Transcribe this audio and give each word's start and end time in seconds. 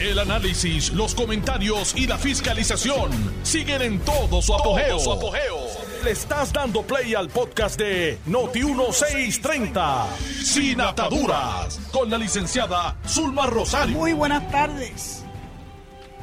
El 0.00 0.20
análisis, 0.20 0.92
los 0.92 1.12
comentarios 1.12 1.92
y 1.96 2.06
la 2.06 2.16
fiscalización 2.18 3.10
siguen 3.42 3.82
en 3.82 3.98
todo 3.98 4.40
su 4.40 4.54
apogeo. 4.54 4.96
Le 6.04 6.12
estás 6.12 6.52
dando 6.52 6.82
play 6.82 7.16
al 7.16 7.28
podcast 7.28 7.76
de 7.80 8.16
Noti1630, 8.28 10.06
Sin 10.44 10.80
Ataduras, 10.80 11.80
con 11.90 12.08
la 12.10 12.16
licenciada 12.16 12.96
Zulma 13.08 13.46
Rosario. 13.46 13.98
Muy 13.98 14.12
buenas 14.12 14.48
tardes. 14.52 15.24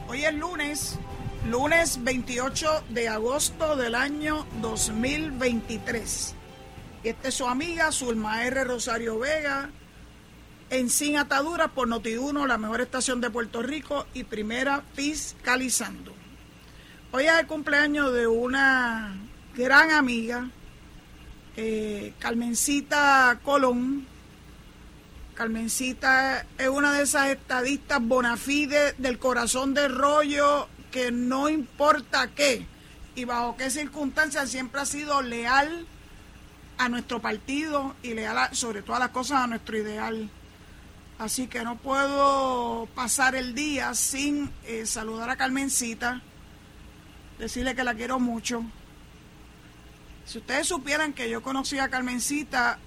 Hoy 0.08 0.24
es 0.24 0.34
lunes, 0.34 0.98
lunes 1.46 2.02
28 2.02 2.84
de 2.92 3.10
agosto 3.10 3.76
del 3.76 3.96
año 3.96 4.48
2023. 4.62 6.34
Esta 7.04 7.28
es 7.28 7.34
su 7.34 7.46
amiga 7.46 7.92
Zulma 7.92 8.46
R. 8.46 8.64
Rosario 8.64 9.20
Vega 9.20 9.70
en 10.70 10.90
Sin 10.90 11.18
Ataduras 11.18 11.72
por 11.72 11.88
Notiuno, 11.88 12.48
la 12.48 12.58
mejor 12.58 12.82
estación 12.82 13.22
de 13.22 13.30
Puerto 13.30 13.62
Rico 13.62 14.08
y 14.14 14.24
primera 14.24 14.84
fiscalizando. 14.94 16.14
Hoy 17.12 17.26
es 17.26 17.34
el 17.40 17.48
cumpleaños 17.48 18.14
de 18.14 18.28
una 18.28 19.16
gran 19.56 19.92
amiga, 19.92 20.50
eh, 21.56 22.14
Carmencita 22.20 23.40
Colón. 23.44 24.06
Carmencita 25.36 26.46
es 26.58 26.68
una 26.68 26.94
de 26.94 27.04
esas 27.04 27.30
estadistas 27.30 28.02
bonafide 28.02 28.94
del 28.98 29.20
corazón 29.20 29.74
del 29.74 29.94
rollo 29.94 30.68
que 30.92 31.12
no 31.12 31.50
importa 31.50 32.30
qué 32.34 32.66
y 33.16 33.26
bajo 33.26 33.56
qué 33.58 33.70
circunstancias 33.70 34.50
siempre 34.50 34.82
ha 34.82 34.86
sido 34.86 35.22
leal 35.22 35.86
a 36.78 36.90
nuestro 36.90 37.22
partido 37.22 37.96
y 38.02 38.14
leal 38.14 38.50
sobre 38.54 38.82
todas 38.82 39.00
las 39.00 39.10
cosas 39.10 39.42
a 39.42 39.48
nuestro 39.48 39.78
ideal. 39.78 40.30
Así 41.18 41.48
que 41.48 41.64
no 41.64 41.78
puedo 41.78 42.90
pasar 42.94 43.36
el 43.36 43.56
día 43.56 43.94
sin 43.94 44.52
eh, 44.66 44.86
saludar 44.86 45.30
a 45.30 45.38
Carmencita, 45.38 46.22
decirle 47.40 47.74
que 47.74 47.86
la 47.86 47.96
quiero 47.96 48.20
mucho. 48.20 48.66
Si 50.26 50.40
ustedes 50.40 50.68
supieran 50.68 51.14
que 51.14 51.30
yo 51.30 51.42
conocí 51.42 51.80
a 51.80 51.88
Carmencita, 51.88 52.80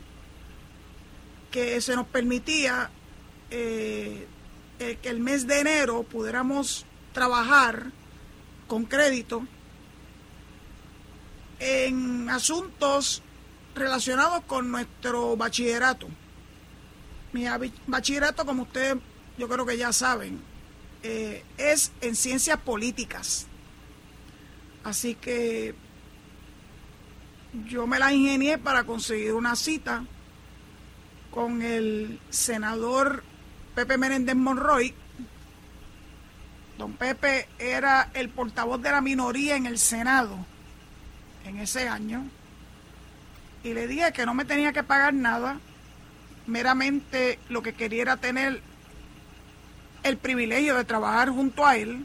que 1.52 1.80
se 1.82 1.96
nos 1.96 2.08
permitía 2.08 2.90
eh, 3.50 4.28
eh, 4.80 4.98
que 5.02 5.10
el 5.10 5.20
mes 5.20 5.48
de 5.48 5.60
enero 5.60 6.04
pudiéramos 6.04 6.86
trabajar 7.14 7.92
con 8.68 8.86
crédito 8.86 9.46
en 11.60 12.30
asuntos 12.30 13.24
relacionados 13.74 14.44
con 14.46 14.70
nuestro 14.70 15.36
bachillerato. 15.38 16.08
Mi 17.32 17.46
bachillerato, 17.88 18.46
como 18.46 18.64
ustedes 18.64 18.98
yo 19.38 19.48
creo 19.48 19.66
que 19.66 19.78
ya 19.78 19.94
saben, 19.94 20.42
eh, 21.04 21.44
es 21.58 21.92
en 22.02 22.16
ciencias 22.16 22.60
políticas. 22.60 23.48
Así 24.84 25.16
que 25.16 25.76
yo 27.66 27.88
me 27.88 28.00
la 28.00 28.14
ingenié 28.14 28.58
para 28.58 28.84
conseguir 28.84 29.34
una 29.34 29.56
cita 29.56 30.06
con 31.38 31.62
el 31.62 32.20
senador 32.32 33.24
Pepe 33.76 34.00
Menéndez 34.00 34.36
Monroy. 34.36 34.92
Don 36.80 36.94
Pepe 36.94 37.48
era 37.60 38.10
el 38.16 38.30
portavoz 38.30 38.82
de 38.82 38.90
la 38.90 39.02
minoría 39.02 39.56
en 39.56 39.68
el 39.68 39.78
Senado 39.78 40.36
en 41.46 41.60
ese 41.60 41.88
año. 41.88 42.26
Y 43.64 43.76
le 43.76 43.86
dije 43.86 44.12
que 44.14 44.26
no 44.26 44.34
me 44.34 44.46
tenía 44.46 44.74
que 44.74 44.82
pagar 44.82 45.14
nada, 45.14 45.60
meramente 46.48 47.38
lo 47.50 47.62
que 47.62 47.74
quería 47.74 48.02
era 48.02 48.18
tener 48.18 48.60
el 50.02 50.18
privilegio 50.18 50.76
de 50.76 50.86
trabajar 50.86 51.30
junto 51.30 51.68
a 51.68 51.78
él 51.78 52.04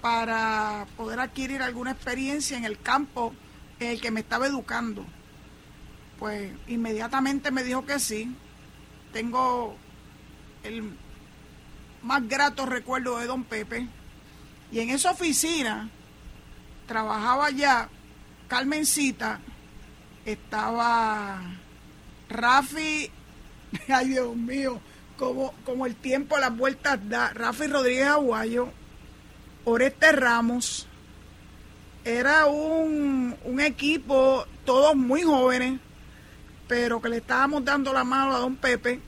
para 0.00 0.86
poder 0.96 1.20
adquirir 1.20 1.62
alguna 1.62 1.92
experiencia 1.92 2.58
en 2.58 2.64
el 2.64 2.80
campo 2.80 3.32
en 3.78 3.90
el 3.90 4.00
que 4.00 4.10
me 4.10 4.18
estaba 4.18 4.48
educando 4.48 5.06
pues 6.20 6.52
inmediatamente 6.68 7.50
me 7.50 7.64
dijo 7.64 7.84
que 7.84 7.98
sí. 7.98 8.32
Tengo 9.12 9.74
el 10.62 10.92
más 12.02 12.28
grato 12.28 12.66
recuerdo 12.66 13.18
de 13.18 13.26
don 13.26 13.42
Pepe. 13.42 13.88
Y 14.70 14.78
en 14.78 14.90
esa 14.90 15.10
oficina 15.10 15.88
trabajaba 16.86 17.50
ya 17.50 17.88
Carmencita, 18.46 19.40
estaba 20.24 21.40
Rafi, 22.28 23.10
ay 23.88 24.08
Dios 24.08 24.36
mío, 24.36 24.80
como, 25.16 25.52
como 25.64 25.86
el 25.86 25.96
tiempo 25.96 26.36
las 26.38 26.56
vueltas 26.56 26.98
da, 27.08 27.32
Rafi 27.32 27.66
Rodríguez 27.66 28.08
Aguayo, 28.08 28.68
Oreste 29.64 30.12
Ramos, 30.12 30.86
era 32.04 32.46
un, 32.46 33.36
un 33.44 33.60
equipo, 33.60 34.44
todos 34.64 34.96
muy 34.96 35.22
jóvenes, 35.22 35.80
pero 36.70 37.02
que 37.02 37.08
le 37.08 37.16
estábamos 37.16 37.64
dando 37.64 37.92
la 37.92 38.04
mano 38.04 38.32
a 38.32 38.38
don 38.38 38.54
Pepe. 38.54 39.00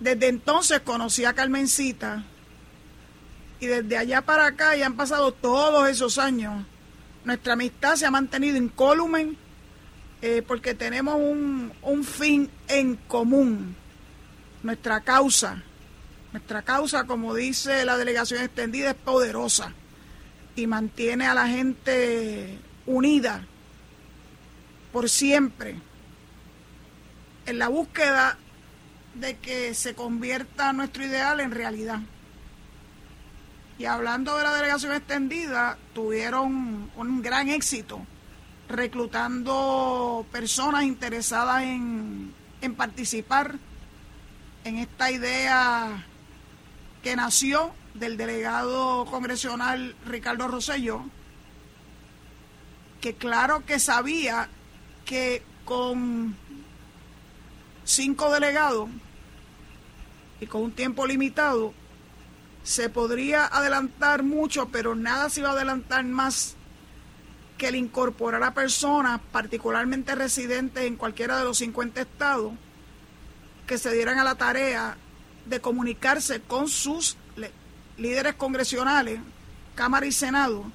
Desde 0.00 0.28
entonces 0.28 0.80
conocí 0.80 1.26
a 1.26 1.34
Carmencita 1.34 2.24
y 3.60 3.66
desde 3.66 3.98
allá 3.98 4.22
para 4.22 4.46
acá 4.46 4.74
ya 4.76 4.86
han 4.86 4.96
pasado 4.96 5.30
todos 5.30 5.86
esos 5.90 6.16
años. 6.16 6.64
Nuestra 7.22 7.52
amistad 7.52 7.96
se 7.96 8.06
ha 8.06 8.10
mantenido 8.10 8.56
incólume 8.56 9.34
eh, 10.22 10.42
porque 10.48 10.72
tenemos 10.72 11.16
un, 11.16 11.70
un 11.82 12.02
fin 12.02 12.50
en 12.68 12.96
común, 12.96 13.76
nuestra 14.62 15.02
causa. 15.02 15.62
Nuestra 16.32 16.62
causa, 16.62 17.04
como 17.04 17.34
dice 17.34 17.84
la 17.84 17.98
delegación 17.98 18.42
extendida, 18.42 18.92
es 18.92 18.96
poderosa 18.96 19.74
y 20.56 20.66
mantiene 20.66 21.26
a 21.26 21.34
la 21.34 21.46
gente 21.46 22.58
unida 22.86 23.46
por 24.92 25.08
siempre 25.08 25.76
en 27.46 27.58
la 27.58 27.68
búsqueda 27.68 28.36
de 29.14 29.36
que 29.38 29.74
se 29.74 29.94
convierta 29.94 30.72
nuestro 30.72 31.04
ideal 31.04 31.40
en 31.40 31.50
realidad. 31.50 32.00
Y 33.78 33.84
hablando 33.84 34.36
de 34.36 34.42
la 34.42 34.54
delegación 34.54 34.92
extendida, 34.92 35.78
tuvieron 35.94 36.90
un 36.96 37.22
gran 37.22 37.48
éxito 37.48 38.04
reclutando 38.68 40.26
personas 40.30 40.84
interesadas 40.84 41.62
en, 41.62 42.34
en 42.60 42.74
participar 42.74 43.56
en 44.64 44.78
esta 44.78 45.10
idea 45.10 46.04
que 47.02 47.16
nació 47.16 47.72
del 47.94 48.16
delegado 48.16 49.06
congresional 49.06 49.96
Ricardo 50.04 50.48
Rosselló, 50.48 51.04
que 53.00 53.14
claro 53.14 53.64
que 53.64 53.78
sabía 53.78 54.48
que 55.08 55.42
con 55.64 56.36
cinco 57.82 58.30
delegados 58.30 58.90
y 60.38 60.46
con 60.46 60.60
un 60.60 60.72
tiempo 60.72 61.06
limitado 61.06 61.72
se 62.62 62.90
podría 62.90 63.46
adelantar 63.46 64.22
mucho, 64.22 64.68
pero 64.68 64.94
nada 64.94 65.30
se 65.30 65.40
iba 65.40 65.48
a 65.48 65.52
adelantar 65.52 66.04
más 66.04 66.56
que 67.56 67.68
el 67.68 67.76
incorporar 67.76 68.42
a 68.42 68.52
personas, 68.52 69.18
particularmente 69.32 70.14
residentes 70.14 70.84
en 70.84 70.96
cualquiera 70.96 71.38
de 71.38 71.44
los 71.44 71.56
50 71.56 72.02
estados, 72.02 72.52
que 73.66 73.78
se 73.78 73.90
dieran 73.90 74.18
a 74.18 74.24
la 74.24 74.34
tarea 74.34 74.98
de 75.46 75.60
comunicarse 75.60 76.42
con 76.42 76.68
sus 76.68 77.16
líderes 77.96 78.34
congresionales, 78.34 79.20
Cámara 79.74 80.04
y 80.04 80.12
Senado, 80.12 80.70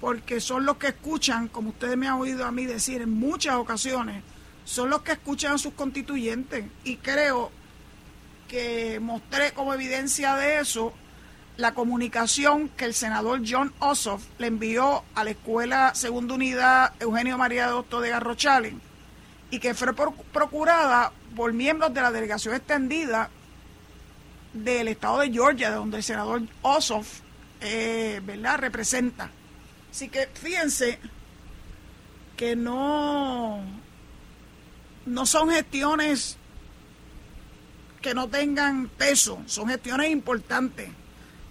porque 0.00 0.40
son 0.40 0.66
los 0.66 0.76
que 0.76 0.88
escuchan, 0.88 1.48
como 1.48 1.70
ustedes 1.70 1.96
me 1.96 2.08
han 2.08 2.20
oído 2.20 2.44
a 2.44 2.52
mí 2.52 2.66
decir 2.66 3.02
en 3.02 3.10
muchas 3.10 3.56
ocasiones, 3.56 4.22
son 4.64 4.90
los 4.90 5.02
que 5.02 5.12
escuchan 5.12 5.52
a 5.54 5.58
sus 5.58 5.74
constituyentes. 5.74 6.64
Y 6.84 6.96
creo 6.96 7.50
que 8.48 9.00
mostré 9.00 9.52
como 9.52 9.74
evidencia 9.74 10.36
de 10.36 10.60
eso 10.60 10.92
la 11.56 11.72
comunicación 11.72 12.68
que 12.70 12.84
el 12.84 12.94
senador 12.94 13.42
John 13.46 13.72
Ossoff 13.78 14.24
le 14.38 14.48
envió 14.48 15.04
a 15.14 15.24
la 15.24 15.30
Escuela 15.30 15.94
Segunda 15.94 16.34
Unidad 16.34 16.92
Eugenio 16.98 17.38
María 17.38 17.68
Doctor 17.68 18.02
de 18.02 18.10
Garrochalen 18.10 18.80
y 19.50 19.60
que 19.60 19.74
fue 19.74 19.94
procurada 20.32 21.12
por 21.36 21.52
miembros 21.52 21.94
de 21.94 22.00
la 22.00 22.10
delegación 22.10 22.54
extendida 22.54 23.30
del 24.52 24.88
estado 24.88 25.20
de 25.20 25.30
Georgia, 25.30 25.70
donde 25.70 25.98
el 25.98 26.02
senador 26.02 26.42
Ossoff 26.62 27.20
eh, 27.60 28.20
¿verdad? 28.24 28.58
representa. 28.58 29.30
Así 29.94 30.08
que 30.08 30.26
fíjense 30.34 30.98
que 32.36 32.56
no, 32.56 33.62
no 35.06 35.24
son 35.24 35.50
gestiones 35.50 36.36
que 38.02 38.12
no 38.12 38.26
tengan 38.26 38.88
peso, 38.88 39.40
son 39.46 39.68
gestiones 39.68 40.10
importantes. 40.10 40.88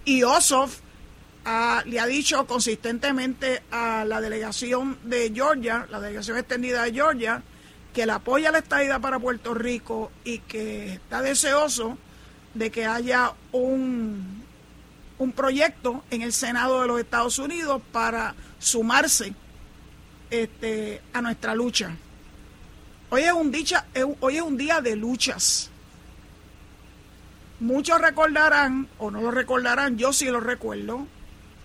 Y 0.04 0.24
Ossoff 0.24 0.80
ah, 1.46 1.82
le 1.86 1.98
ha 1.98 2.04
dicho 2.04 2.46
consistentemente 2.46 3.62
a 3.70 4.04
la 4.04 4.20
delegación 4.20 4.98
de 5.04 5.32
Georgia, 5.34 5.86
la 5.90 5.98
delegación 5.98 6.36
extendida 6.36 6.82
de 6.82 6.92
Georgia, 6.92 7.42
que 7.94 8.04
le 8.04 8.12
apoya 8.12 8.52
la 8.52 8.58
estadía 8.58 8.98
para 8.98 9.18
Puerto 9.18 9.54
Rico 9.54 10.12
y 10.22 10.40
que 10.40 10.92
está 10.92 11.22
deseoso 11.22 11.96
de 12.52 12.70
que 12.70 12.84
haya 12.84 13.32
un, 13.52 14.43
un 15.24 15.32
proyecto 15.32 16.04
en 16.10 16.22
el 16.22 16.32
Senado 16.32 16.82
de 16.82 16.86
los 16.86 17.00
Estados 17.00 17.38
Unidos 17.38 17.82
para 17.90 18.34
sumarse 18.58 19.34
este, 20.30 21.00
a 21.12 21.22
nuestra 21.22 21.54
lucha. 21.54 21.96
Hoy 23.10 23.22
es, 23.22 23.32
un 24.42 24.56
día 24.56 24.80
de 24.80 24.96
luchas. 24.96 25.70
Muchos 27.58 28.00
recordarán, 28.00 28.88
o 28.98 29.10
no 29.10 29.22
lo 29.22 29.30
recordarán, 29.30 29.96
yo 29.96 30.12
sí 30.12 30.26
lo 30.26 30.40
recuerdo, 30.40 31.06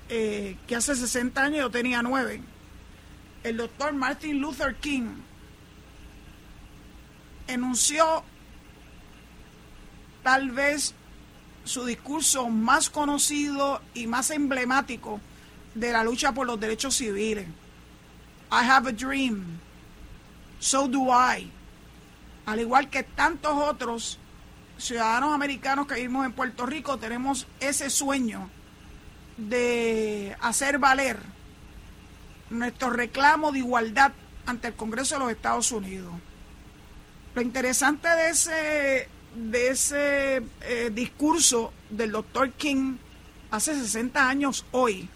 eh, 0.08 0.56
que 0.66 0.76
hace 0.76 0.96
60 0.96 1.44
años 1.44 1.60
yo 1.60 1.70
tenía 1.70 2.02
9. 2.02 2.42
El 3.44 3.58
doctor 3.58 3.94
Martin 3.94 4.40
Luther 4.40 4.76
King 4.76 5.16
enunció 7.48 8.24
tal 10.24 10.52
vez 10.52 10.94
su 11.64 11.86
discurso 11.86 12.50
más 12.50 12.90
conocido 12.90 13.82
y 13.94 14.08
más 14.08 14.32
emblemático 14.32 15.20
de 15.76 15.92
la 15.92 16.04
lucha 16.04 16.34
por 16.34 16.48
los 16.48 16.60
derechos 16.60 16.96
civiles. 16.96 17.48
I 18.52 18.64
have 18.64 18.90
a 18.90 18.92
dream. 18.92 19.60
So 20.60 20.88
do 20.88 21.10
I. 21.12 21.52
Al 22.46 22.60
igual 22.60 22.90
que 22.90 23.04
tantos 23.04 23.54
otros 23.54 24.18
ciudadanos 24.78 25.34
americanos 25.34 25.88
que 25.88 25.96
vivimos 25.96 26.26
en 26.26 26.34
Puerto 26.34 26.66
Rico, 26.66 26.98
tenemos 26.98 27.48
ese 27.60 27.90
sueño 27.90 28.50
de 29.38 30.36
hacer 30.42 30.80
valer 30.80 31.18
nuestro 32.50 32.90
reclamo 32.90 33.52
de 33.52 33.60
igualdad 33.60 34.12
ante 34.46 34.70
el 34.70 34.74
Congreso 34.74 35.16
de 35.16 35.20
los 35.20 35.32
Estados 35.32 35.72
Unidos. 35.72 36.14
Lo 37.36 37.42
interesante 37.42 38.08
de 38.10 38.30
ese, 38.30 39.10
de 39.36 39.70
ese 39.70 40.42
eh, 40.62 40.92
discurso 40.94 41.72
del 41.90 42.12
doctor 42.12 42.52
King 42.52 42.98
hace 43.52 43.74
60 43.76 44.28
años 44.28 44.66
hoy 44.72 45.10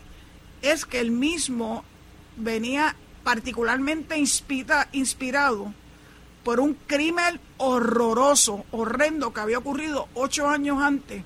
es 0.61 0.85
que 0.85 0.99
él 0.99 1.11
mismo 1.11 1.83
venía 2.37 2.95
particularmente 3.23 4.17
inspirado 4.91 5.73
por 6.43 6.59
un 6.59 6.73
crimen 6.73 7.39
horroroso, 7.57 8.65
horrendo, 8.71 9.33
que 9.33 9.39
había 9.39 9.57
ocurrido 9.57 10.09
ocho 10.13 10.49
años 10.49 10.81
antes 10.81 11.23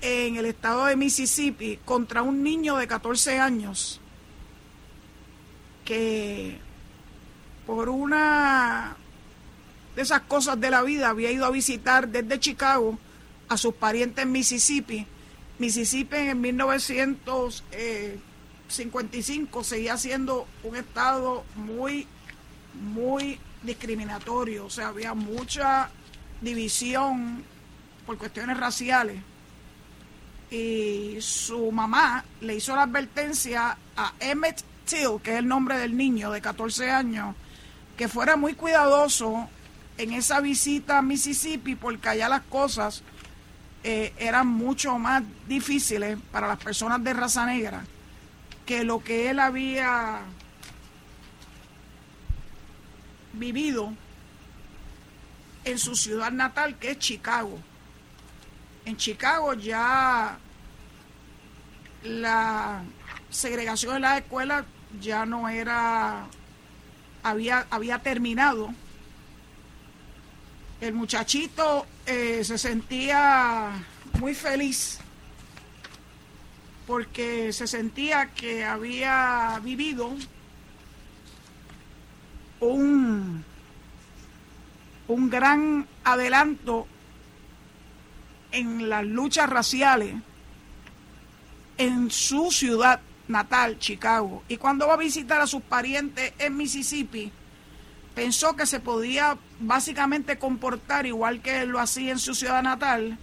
en 0.00 0.36
el 0.36 0.46
estado 0.46 0.86
de 0.86 0.96
Mississippi 0.96 1.78
contra 1.84 2.22
un 2.22 2.42
niño 2.42 2.76
de 2.76 2.86
14 2.86 3.40
años 3.40 4.00
que 5.84 6.58
por 7.66 7.88
una 7.88 8.96
de 9.98 10.04
esas 10.04 10.20
cosas 10.20 10.60
de 10.60 10.70
la 10.70 10.82
vida 10.82 11.08
había 11.08 11.32
ido 11.32 11.44
a 11.44 11.50
visitar 11.50 12.06
desde 12.06 12.38
Chicago 12.38 12.96
a 13.48 13.56
sus 13.56 13.74
parientes 13.74 14.22
en 14.22 14.30
Mississippi. 14.30 15.04
Mississippi 15.58 16.18
en 16.18 16.40
1900... 16.40 17.64
55 18.68 19.64
seguía 19.64 19.96
siendo 19.96 20.46
un 20.62 20.76
estado 20.76 21.42
muy, 21.56 22.06
muy 22.74 23.40
discriminatorio, 23.64 24.66
o 24.66 24.70
sea, 24.70 24.88
había 24.88 25.14
mucha 25.14 25.90
división 26.42 27.42
por 28.06 28.18
cuestiones 28.18 28.56
raciales. 28.56 29.20
Y 30.48 31.16
su 31.18 31.72
mamá 31.72 32.24
le 32.40 32.54
hizo 32.54 32.76
la 32.76 32.82
advertencia 32.82 33.76
a 33.96 34.12
Emmett 34.20 34.62
Till, 34.84 35.20
que 35.24 35.32
es 35.32 35.38
el 35.38 35.48
nombre 35.48 35.76
del 35.76 35.96
niño 35.96 36.30
de 36.30 36.40
14 36.40 36.88
años, 36.88 37.34
que 37.96 38.06
fuera 38.06 38.36
muy 38.36 38.54
cuidadoso 38.54 39.48
en 39.98 40.12
esa 40.12 40.40
visita 40.40 40.98
a 40.98 41.02
Mississippi 41.02 41.74
porque 41.74 42.08
allá 42.08 42.28
las 42.28 42.42
cosas 42.42 43.02
eh, 43.84 44.12
eran 44.18 44.46
mucho 44.46 44.98
más 44.98 45.22
difíciles 45.46 46.18
para 46.32 46.48
las 46.48 46.58
personas 46.58 47.02
de 47.04 47.12
raza 47.12 47.44
negra 47.46 47.84
que 48.64 48.84
lo 48.84 49.02
que 49.02 49.30
él 49.30 49.40
había 49.40 50.20
vivido 53.32 53.92
en 55.64 55.78
su 55.78 55.96
ciudad 55.96 56.30
natal, 56.30 56.78
que 56.78 56.92
es 56.92 56.98
Chicago. 56.98 57.58
En 58.84 58.96
Chicago 58.96 59.54
ya 59.54 60.38
la 62.02 62.82
segregación 63.30 63.94
de 63.94 64.00
las 64.00 64.20
escuelas 64.20 64.64
ya 65.00 65.26
no 65.26 65.48
era, 65.48 66.26
había, 67.22 67.66
había 67.70 67.98
terminado. 68.00 68.72
El 70.80 70.94
muchachito 70.94 71.86
eh, 72.06 72.42
se 72.44 72.56
sentía 72.56 73.70
muy 74.20 74.34
feliz 74.34 74.98
porque 76.86 77.52
se 77.52 77.66
sentía 77.66 78.32
que 78.32 78.64
había 78.64 79.60
vivido 79.62 80.14
un, 82.60 83.44
un 85.08 85.30
gran 85.30 85.86
adelanto 86.04 86.86
en 88.52 88.88
las 88.88 89.04
luchas 89.04 89.50
raciales 89.50 90.14
en 91.76 92.10
su 92.10 92.50
ciudad 92.50 93.00
natal, 93.28 93.78
Chicago. 93.78 94.42
Y 94.48 94.56
cuando 94.56 94.86
va 94.86 94.94
a 94.94 94.98
visitar 94.98 95.40
a 95.40 95.46
sus 95.46 95.62
parientes 95.62 96.32
en 96.38 96.56
Mississippi, 96.56 97.30
pensó 98.18 98.56
que 98.56 98.66
se 98.66 98.80
podía 98.80 99.38
básicamente 99.60 100.40
comportar 100.40 101.06
igual 101.06 101.40
que 101.40 101.64
lo 101.66 101.78
hacía 101.78 102.10
en 102.10 102.18
su 102.18 102.34
ciudad 102.34 102.64
natal 102.64 103.16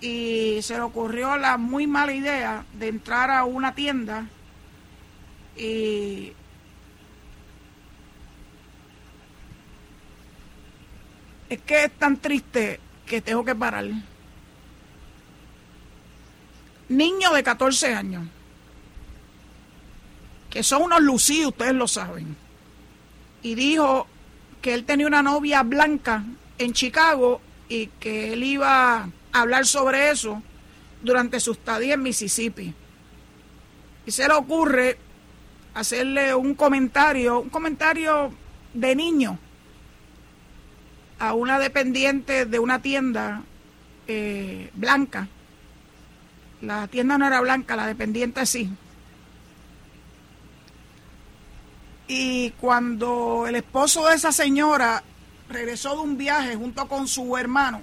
y 0.00 0.60
se 0.62 0.74
le 0.74 0.82
ocurrió 0.82 1.36
la 1.36 1.58
muy 1.58 1.88
mala 1.88 2.12
idea 2.12 2.64
de 2.74 2.86
entrar 2.86 3.28
a 3.32 3.44
una 3.44 3.74
tienda 3.74 4.26
y 5.56 6.32
es 11.48 11.60
que 11.62 11.86
es 11.86 11.92
tan 11.98 12.18
triste 12.18 12.78
que 13.04 13.20
tengo 13.20 13.44
que 13.44 13.56
parar. 13.56 13.86
Niños 16.88 17.34
de 17.34 17.42
14 17.42 17.94
años, 17.94 18.28
que 20.50 20.62
son 20.62 20.82
unos 20.82 21.00
lucidos, 21.00 21.48
ustedes 21.48 21.74
lo 21.74 21.88
saben, 21.88 22.36
y 23.42 23.54
dijo 23.54 24.06
que 24.62 24.74
él 24.74 24.84
tenía 24.84 25.06
una 25.06 25.22
novia 25.22 25.62
blanca 25.62 26.24
en 26.58 26.72
Chicago 26.72 27.40
y 27.68 27.86
que 28.00 28.32
él 28.32 28.42
iba 28.42 29.08
hablar 29.32 29.66
sobre 29.66 30.10
eso 30.10 30.42
durante 31.02 31.40
su 31.40 31.52
estadía 31.52 31.94
en 31.94 32.02
Mississippi. 32.02 32.74
Y 34.06 34.10
se 34.10 34.26
le 34.26 34.34
ocurre 34.34 34.98
hacerle 35.74 36.34
un 36.34 36.54
comentario, 36.54 37.40
un 37.40 37.50
comentario 37.50 38.32
de 38.74 38.96
niño 38.96 39.38
a 41.18 41.34
una 41.34 41.58
dependiente 41.58 42.46
de 42.46 42.58
una 42.58 42.80
tienda 42.80 43.42
eh, 44.06 44.70
blanca. 44.74 45.28
La 46.62 46.88
tienda 46.88 47.18
no 47.18 47.26
era 47.26 47.40
blanca, 47.40 47.76
la 47.76 47.86
dependiente 47.86 48.44
sí. 48.46 48.70
Y 52.08 52.52
cuando 52.52 53.46
el 53.46 53.56
esposo 53.56 54.08
de 54.08 54.14
esa 54.14 54.32
señora 54.32 55.04
regresó 55.50 55.92
de 55.92 56.00
un 56.00 56.16
viaje 56.16 56.56
junto 56.56 56.88
con 56.88 57.06
su 57.06 57.36
hermano, 57.36 57.82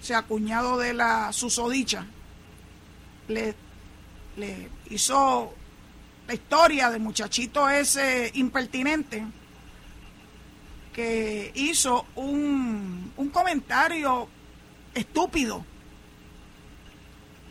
sea 0.00 0.22
cuñado 0.22 0.76
de 0.76 0.92
la 0.92 1.32
susodicha, 1.32 2.04
le, 3.28 3.54
le 4.36 4.68
hizo 4.90 5.54
la 6.26 6.34
historia 6.34 6.90
del 6.90 7.00
muchachito 7.00 7.68
ese 7.68 8.32
impertinente 8.34 9.24
que 10.92 11.52
hizo 11.54 12.06
un, 12.16 13.12
un 13.16 13.28
comentario 13.30 14.28
estúpido. 14.94 15.64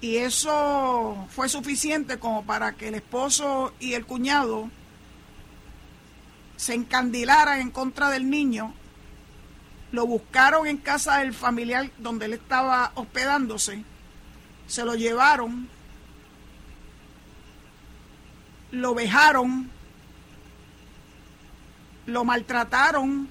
Y 0.02 0.18
eso 0.18 1.28
fue 1.30 1.48
suficiente 1.48 2.20
como 2.20 2.44
para 2.44 2.74
que 2.74 2.90
el 2.90 2.96
esposo 2.96 3.74
y 3.80 3.94
el 3.94 4.06
cuñado 4.06 4.70
se 6.64 6.74
encandilaran 6.74 7.60
en 7.60 7.72
contra 7.72 8.10
del 8.10 8.30
niño 8.30 8.74
lo 9.92 10.08
buscaron 10.08 10.66
en 10.66 10.78
casa 10.78 11.18
del 11.18 11.34
familiar 11.34 11.92
donde 11.98 12.26
él 12.26 12.34
estaba 12.34 12.94
hospedándose, 12.96 13.84
se 14.66 14.86
lo 14.86 14.96
llevaron, 14.96 15.68
lo 18.72 18.96
vejaron, 18.96 19.70
lo 22.06 22.24
maltrataron 22.24 23.28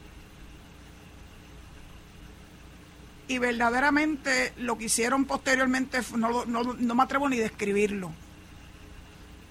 y 3.28 3.38
verdaderamente 3.38 4.52
lo 4.58 4.76
que 4.76 4.84
hicieron 4.84 5.24
posteriormente 5.24 6.00
no, 6.18 6.44
no 6.44 6.94
me 6.94 7.02
atrevo 7.02 7.30
ni 7.30 7.38
a 7.38 7.42
describirlo. 7.44 8.12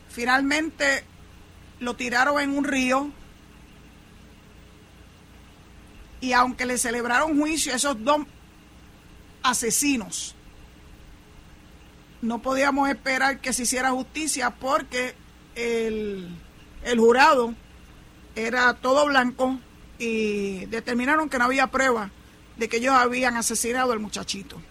Finalmente 0.09 1.03
lo 1.79 1.95
tiraron 1.95 2.39
en 2.39 2.55
un 2.55 2.63
río 2.63 3.11
y 6.21 6.33
aunque 6.33 6.65
le 6.65 6.77
celebraron 6.77 7.37
juicio 7.37 7.73
a 7.73 7.75
esos 7.75 8.01
dos 8.03 8.21
asesinos, 9.41 10.35
no 12.21 12.41
podíamos 12.43 12.87
esperar 12.89 13.39
que 13.41 13.51
se 13.51 13.63
hiciera 13.63 13.89
justicia 13.89 14.51
porque 14.51 15.15
el, 15.55 16.29
el 16.83 16.99
jurado 16.99 17.55
era 18.35 18.75
todo 18.75 19.07
blanco 19.07 19.59
y 19.97 20.65
determinaron 20.67 21.29
que 21.29 21.39
no 21.39 21.45
había 21.45 21.67
prueba 21.67 22.11
de 22.57 22.69
que 22.69 22.77
ellos 22.77 22.93
habían 22.93 23.35
asesinado 23.37 23.91
al 23.91 23.99
muchachito. 23.99 24.61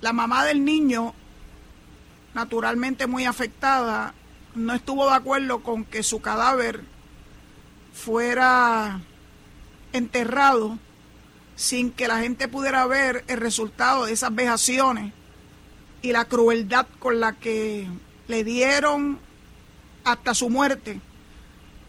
La 0.00 0.14
mamá 0.14 0.44
del 0.46 0.64
niño, 0.64 1.14
naturalmente 2.32 3.06
muy 3.06 3.26
afectada, 3.26 4.14
no 4.54 4.72
estuvo 4.72 5.06
de 5.08 5.16
acuerdo 5.16 5.62
con 5.62 5.84
que 5.84 6.02
su 6.02 6.20
cadáver 6.20 6.82
fuera 7.92 9.00
enterrado 9.94 10.78
sin 11.56 11.92
que 11.92 12.08
la 12.08 12.18
gente 12.18 12.48
pudiera 12.48 12.84
ver 12.86 13.24
el 13.28 13.38
resultado 13.38 14.06
de 14.06 14.12
esas 14.12 14.34
vejaciones 14.34 15.12
y 16.02 16.12
la 16.12 16.24
crueldad 16.26 16.86
con 16.98 17.20
la 17.20 17.34
que 17.34 17.88
le 18.26 18.44
dieron 18.44 19.18
hasta 20.02 20.34
su 20.34 20.50
muerte 20.50 21.00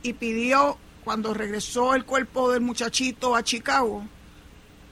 y 0.04 0.14
pidió 0.14 0.78
cuando 1.04 1.34
regresó 1.34 1.96
el 1.96 2.06
cuerpo 2.06 2.52
del 2.52 2.62
muchachito 2.62 3.36
a 3.36 3.44
Chicago 3.44 4.06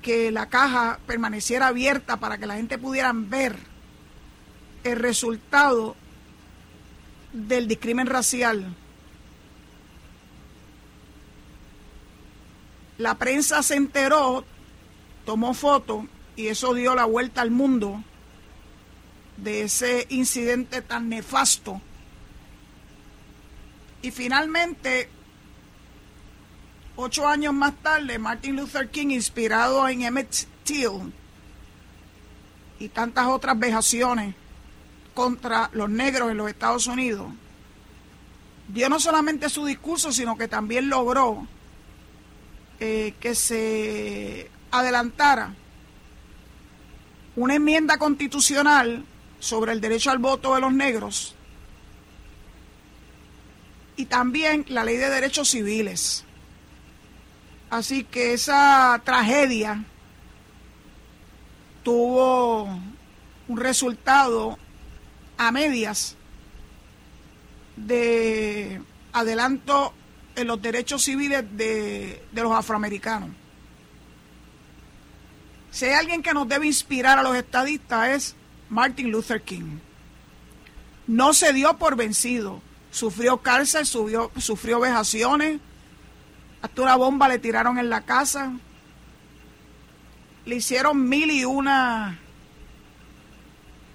que 0.01 0.31
la 0.31 0.49
caja 0.49 0.99
permaneciera 1.05 1.67
abierta 1.67 2.17
para 2.17 2.37
que 2.37 2.47
la 2.47 2.55
gente 2.55 2.77
pudiera 2.77 3.11
ver 3.13 3.57
el 4.83 4.97
resultado 4.97 5.95
del 7.31 7.67
discrimen 7.67 8.07
racial 8.07 8.75
La 13.03 13.15
prensa 13.15 13.61
se 13.63 13.75
enteró, 13.75 14.45
tomó 15.25 15.53
foto 15.53 16.07
y 16.37 16.47
eso 16.47 16.73
dio 16.73 16.95
la 16.95 17.03
vuelta 17.03 17.41
al 17.41 17.51
mundo 17.51 18.01
de 19.35 19.63
ese 19.63 20.07
incidente 20.07 20.81
tan 20.81 21.09
nefasto. 21.09 21.81
Y 24.01 24.11
finalmente, 24.11 25.09
ocho 26.95 27.27
años 27.27 27.53
más 27.53 27.73
tarde, 27.83 28.17
Martin 28.19 28.55
Luther 28.55 28.89
King, 28.89 29.07
inspirado 29.07 29.85
en 29.89 30.03
Emmett 30.03 30.47
Till 30.63 31.11
y 32.79 32.87
tantas 32.87 33.27
otras 33.27 33.59
vejaciones 33.59 34.33
contra 35.13 35.69
los 35.73 35.89
negros 35.89 36.31
en 36.31 36.37
los 36.37 36.47
Estados 36.47 36.87
Unidos, 36.87 37.33
dio 38.69 38.87
no 38.87 38.97
solamente 38.97 39.49
su 39.49 39.65
discurso, 39.65 40.13
sino 40.13 40.37
que 40.37 40.47
también 40.47 40.87
logró 40.87 41.45
eh, 42.79 43.13
que 43.19 43.35
se 43.35 44.49
adelantara 44.71 45.53
una 47.35 47.55
enmienda 47.55 47.97
constitucional 47.97 49.05
sobre 49.39 49.71
el 49.71 49.81
derecho 49.81 50.11
al 50.11 50.19
voto 50.19 50.55
de 50.55 50.61
los 50.61 50.73
negros 50.73 51.35
y 53.95 54.05
también 54.05 54.65
la 54.67 54.83
ley 54.83 54.97
de 54.97 55.09
derechos 55.09 55.49
civiles. 55.49 56.25
Así 57.69 58.03
que 58.03 58.33
esa 58.33 59.01
tragedia 59.03 59.83
tuvo 61.83 62.63
un 63.47 63.57
resultado 63.57 64.57
a 65.37 65.51
medias 65.51 66.15
de 67.75 68.81
adelanto 69.11 69.93
en 70.35 70.47
los 70.47 70.61
derechos 70.61 71.03
civiles 71.03 71.43
de, 71.55 72.21
los 72.33 72.51
afroamericanos. 72.51 73.29
Si 75.71 75.85
hay 75.85 75.93
alguien 75.93 76.21
que 76.21 76.33
nos 76.33 76.47
debe 76.47 76.67
inspirar 76.67 77.19
a 77.19 77.23
los 77.23 77.35
estadistas 77.35 78.09
es 78.09 78.35
Martin 78.69 79.11
Luther 79.11 79.41
King. 79.41 79.79
No 81.07 81.33
se 81.33 81.51
dio 81.51 81.77
por 81.77 81.95
vencido. 81.95 82.61
Sufrió 82.91 83.37
cárcel, 83.37 83.85
subió, 83.85 84.31
sufrió 84.37 84.79
vejaciones. 84.79 85.59
Hasta 86.61 86.81
una 86.81 86.95
bomba 86.95 87.27
le 87.27 87.39
tiraron 87.39 87.79
en 87.79 87.89
la 87.89 88.01
casa. 88.01 88.53
Le 90.45 90.55
hicieron 90.55 91.09
mil 91.09 91.31
y 91.31 91.43
una 91.43 92.19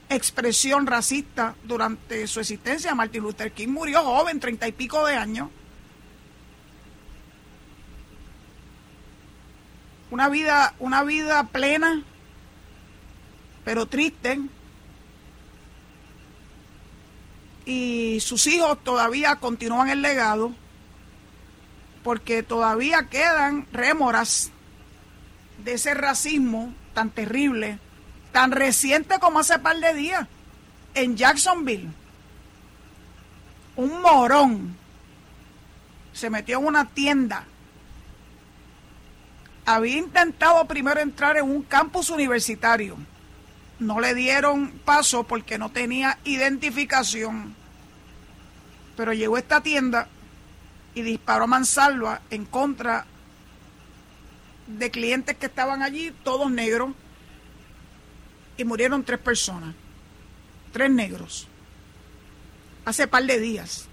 expresión 0.09 0.87
racista 0.87 1.55
durante 1.63 2.27
su 2.27 2.41
existencia. 2.41 2.95
Martin 2.95 3.23
Luther 3.23 3.53
King 3.53 3.69
murió 3.69 4.03
joven, 4.03 4.41
treinta 4.41 4.67
y 4.67 4.73
pico 4.73 5.07
de 5.07 5.15
años. 5.15 5.51
Una 10.11 10.29
vida, 10.29 10.75
una 10.79 11.03
vida 11.05 11.45
plena, 11.45 12.03
pero 13.65 13.87
triste. 13.87 14.41
Y 17.65 18.19
sus 18.21 18.47
hijos 18.47 18.83
todavía 18.83 19.37
continúan 19.37 19.91
el 19.91 20.01
legado, 20.01 20.53
porque 22.03 22.43
todavía 22.43 23.09
quedan 23.11 23.67
rémoras 23.73 24.51
de 25.65 25.75
ese 25.75 25.93
racismo 25.93 26.73
tan 26.95 27.11
terrible, 27.11 27.79
tan 28.33 28.53
reciente 28.53 29.19
como 29.19 29.41
hace 29.41 29.59
par 29.59 29.77
de 29.77 29.93
días, 29.93 30.27
en 30.95 31.17
Jacksonville. 31.17 31.91
Un 33.77 34.01
morón 34.01 34.77
se 36.15 36.31
metió 36.31 36.59
en 36.59 36.67
una 36.67 36.87
tienda 36.87 37.45
había 39.75 39.99
intentado 39.99 40.65
primero 40.65 40.99
entrar 40.99 41.37
en 41.37 41.45
un 41.45 41.63
campus 41.63 42.09
universitario. 42.09 42.97
No 43.79 44.01
le 44.01 44.15
dieron 44.15 44.71
paso 44.83 45.25
porque 45.25 45.59
no 45.59 45.71
tenía 45.71 46.19
identificación. 46.25 47.55
Pero 48.97 49.13
llegó 49.13 49.37
a 49.37 49.41
esta 49.41 49.61
tienda 49.61 50.09
y 50.95 51.03
disparó 51.03 51.45
a 51.45 51.49
mansalva 51.49 52.23
en 52.31 52.47
contra 52.47 53.05
de 54.67 54.91
clientes 54.91 55.37
que 55.37 55.47
estaban 55.47 55.83
allí, 55.83 56.15
todos 56.25 56.51
negros, 56.51 56.93
y 58.57 58.65
murieron 58.65 59.05
tres 59.05 59.19
personas, 59.19 59.75
tres 60.73 60.91
negros, 60.91 61.47
hace 62.87 63.07
par 63.07 63.25
de 63.25 63.39
días. 63.39 63.85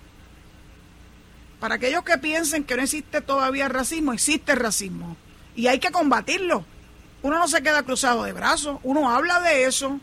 Para 1.60 1.76
aquellos 1.76 2.04
que 2.06 2.18
piensen 2.18 2.64
que 2.64 2.78
no 2.78 2.84
existe 2.84 3.20
todavía 3.20 3.68
racismo, 3.68 4.14
existe 4.14 4.56
racismo 4.56 5.18
y 5.56 5.68
hay 5.68 5.80
que 5.80 5.92
combatirlo. 5.92 6.66
Uno 7.22 7.40
no 7.40 7.48
se 7.48 7.64
queda 7.64 7.84
cruzado 7.84 8.24
de 8.24 8.34
brazos, 8.34 8.80
uno 8.84 9.10
habla 9.10 9.40
de 9.40 9.66
eso 9.66 10.00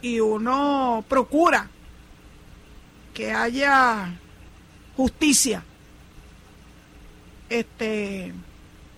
y 0.00 0.20
uno 0.20 1.04
procura 1.08 1.68
que 3.12 3.32
haya 3.32 4.14
justicia 4.96 5.64
este 7.48 8.32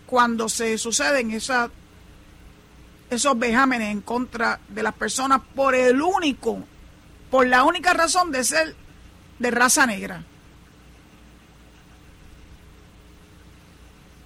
cuando 0.06 0.48
se 0.48 0.76
suceden 0.76 1.30
esas 1.30 1.70
esos 3.08 3.38
vejámenes 3.38 3.90
en 3.90 4.02
contra 4.02 4.60
de 4.68 4.82
las 4.82 4.94
personas 4.94 5.40
por 5.54 5.74
el 5.74 6.02
único 6.02 6.62
por 7.30 7.46
la 7.46 7.64
única 7.64 7.92
razón 7.94 8.30
de 8.30 8.44
ser 8.44 8.74
de 9.38 9.50
raza 9.50 9.86
negra. 9.86 10.24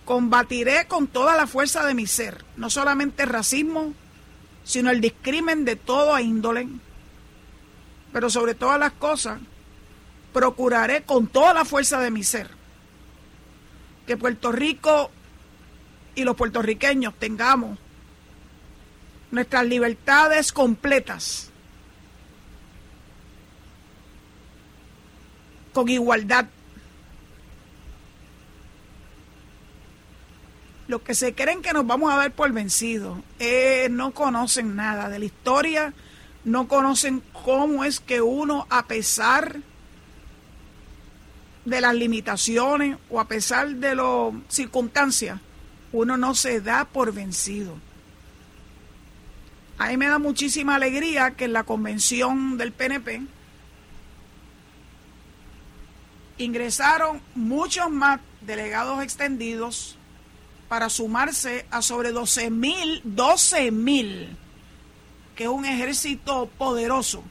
Combatiré 0.04 0.87
con 0.87 1.06
toda 1.06 1.37
la 1.37 1.46
fuerza 1.46 1.87
de 1.87 1.94
mi 1.94 2.06
ser, 2.06 2.44
no 2.56 2.68
solamente 2.68 3.23
el 3.23 3.30
racismo, 3.30 3.94
sino 4.64 4.90
el 4.90 5.00
discrimen 5.00 5.64
de 5.64 5.76
todo 5.76 6.18
índole. 6.18 6.68
Pero 8.12 8.30
sobre 8.30 8.54
todas 8.54 8.78
las 8.78 8.92
cosas, 8.92 9.40
procuraré 10.32 11.02
con 11.02 11.26
toda 11.26 11.54
la 11.54 11.64
fuerza 11.64 12.00
de 12.00 12.11
mi 12.11 12.23
ser 12.23 12.50
que 14.06 14.16
Puerto 14.16 14.52
Rico 14.52 15.11
y 16.14 16.25
los 16.25 16.37
puertorriqueños 16.37 17.14
tengamos 17.18 17.78
nuestras 19.30 19.66
libertades 19.66 20.52
completas, 20.52 21.50
con 25.73 25.88
igualdad 25.88 26.46
Los 30.87 31.00
que 31.00 31.14
se 31.14 31.35
creen 31.35 31.62
que 31.62 31.73
nos 31.73 31.87
vamos 31.87 32.12
a 32.12 32.19
ver 32.19 32.33
por 32.33 32.53
vencidos 32.53 33.19
eh, 33.38 33.88
no 33.91 34.12
conocen 34.12 34.76
nada 34.76 35.09
de 35.09 35.19
la 35.19 35.25
historia, 35.25 35.95
no 36.45 36.69
conocen 36.69 37.23
cómo 37.45 37.85
es 37.85 38.00
que 38.00 38.21
uno, 38.21 38.67
a 38.69 38.87
pesar 38.87 39.61
de 41.64 41.81
las 41.81 41.95
limitaciones 41.95 42.99
o 43.09 43.19
a 43.19 43.26
pesar 43.26 43.69
de 43.76 43.95
las 43.95 44.35
circunstancias, 44.49 45.41
uno 45.93 46.17
no 46.17 46.35
se 46.35 46.61
da 46.61 46.85
por 46.85 47.12
vencido. 47.12 47.76
A 49.79 49.88
mí 49.88 49.97
me 49.97 50.09
da 50.09 50.19
muchísima 50.19 50.75
alegría 50.75 51.33
que 51.33 51.47
en 51.47 51.53
la 51.53 51.64
convención 51.64 52.59
del 52.59 52.73
PNP 52.73 53.23
ingresaron 56.38 57.21
muchos 57.35 57.91
más 57.91 58.21
delegados 58.43 59.03
extendidos 59.03 59.97
para 60.75 60.90
sumarse 60.90 61.66
a 61.71 61.83
sobre 61.83 62.11
12 62.11 62.50
mil, 62.50 63.00
12 63.04 63.71
mil, 63.71 64.37
que 65.37 65.45
es 65.45 65.49
un 65.49 65.64
ejército 65.64 66.50
poderoso, 66.59 67.23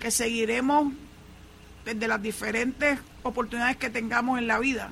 que 0.00 0.10
seguiremos 0.10 0.92
desde 1.84 2.08
las 2.08 2.20
diferentes 2.20 2.98
oportunidades 3.22 3.76
que 3.76 3.90
tengamos 3.90 4.40
en 4.40 4.48
la 4.48 4.58
vida, 4.58 4.90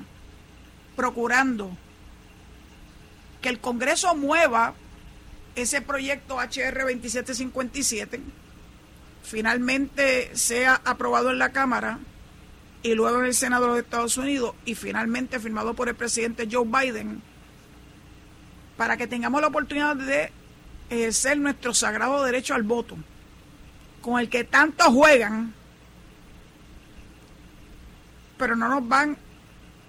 procurando 0.95 1.75
que 3.41 3.49
el 3.49 3.59
Congreso 3.59 4.15
mueva 4.15 4.73
ese 5.55 5.81
proyecto 5.81 6.37
HR 6.37 6.83
2757, 6.83 8.21
finalmente 9.23 10.33
sea 10.37 10.79
aprobado 10.85 11.31
en 11.31 11.39
la 11.39 11.51
Cámara 11.51 11.99
y 12.83 12.93
luego 12.95 13.19
en 13.19 13.25
el 13.25 13.33
Senado 13.33 13.63
de 13.63 13.69
los 13.69 13.79
Estados 13.79 14.17
Unidos 14.17 14.53
y 14.65 14.75
finalmente 14.75 15.39
firmado 15.39 15.73
por 15.73 15.87
el 15.87 15.95
presidente 15.95 16.47
Joe 16.51 16.67
Biden, 16.67 17.21
para 18.75 18.97
que 18.97 19.07
tengamos 19.07 19.41
la 19.41 19.47
oportunidad 19.47 19.95
de 19.95 20.31
ejercer 20.89 21.37
nuestro 21.37 21.73
sagrado 21.73 22.23
derecho 22.23 22.53
al 22.53 22.63
voto, 22.63 22.97
con 24.01 24.19
el 24.19 24.29
que 24.29 24.43
tanto 24.43 24.83
juegan, 24.91 25.53
pero 28.37 28.57
no 28.57 28.67
nos 28.67 28.85
van, 28.85 29.17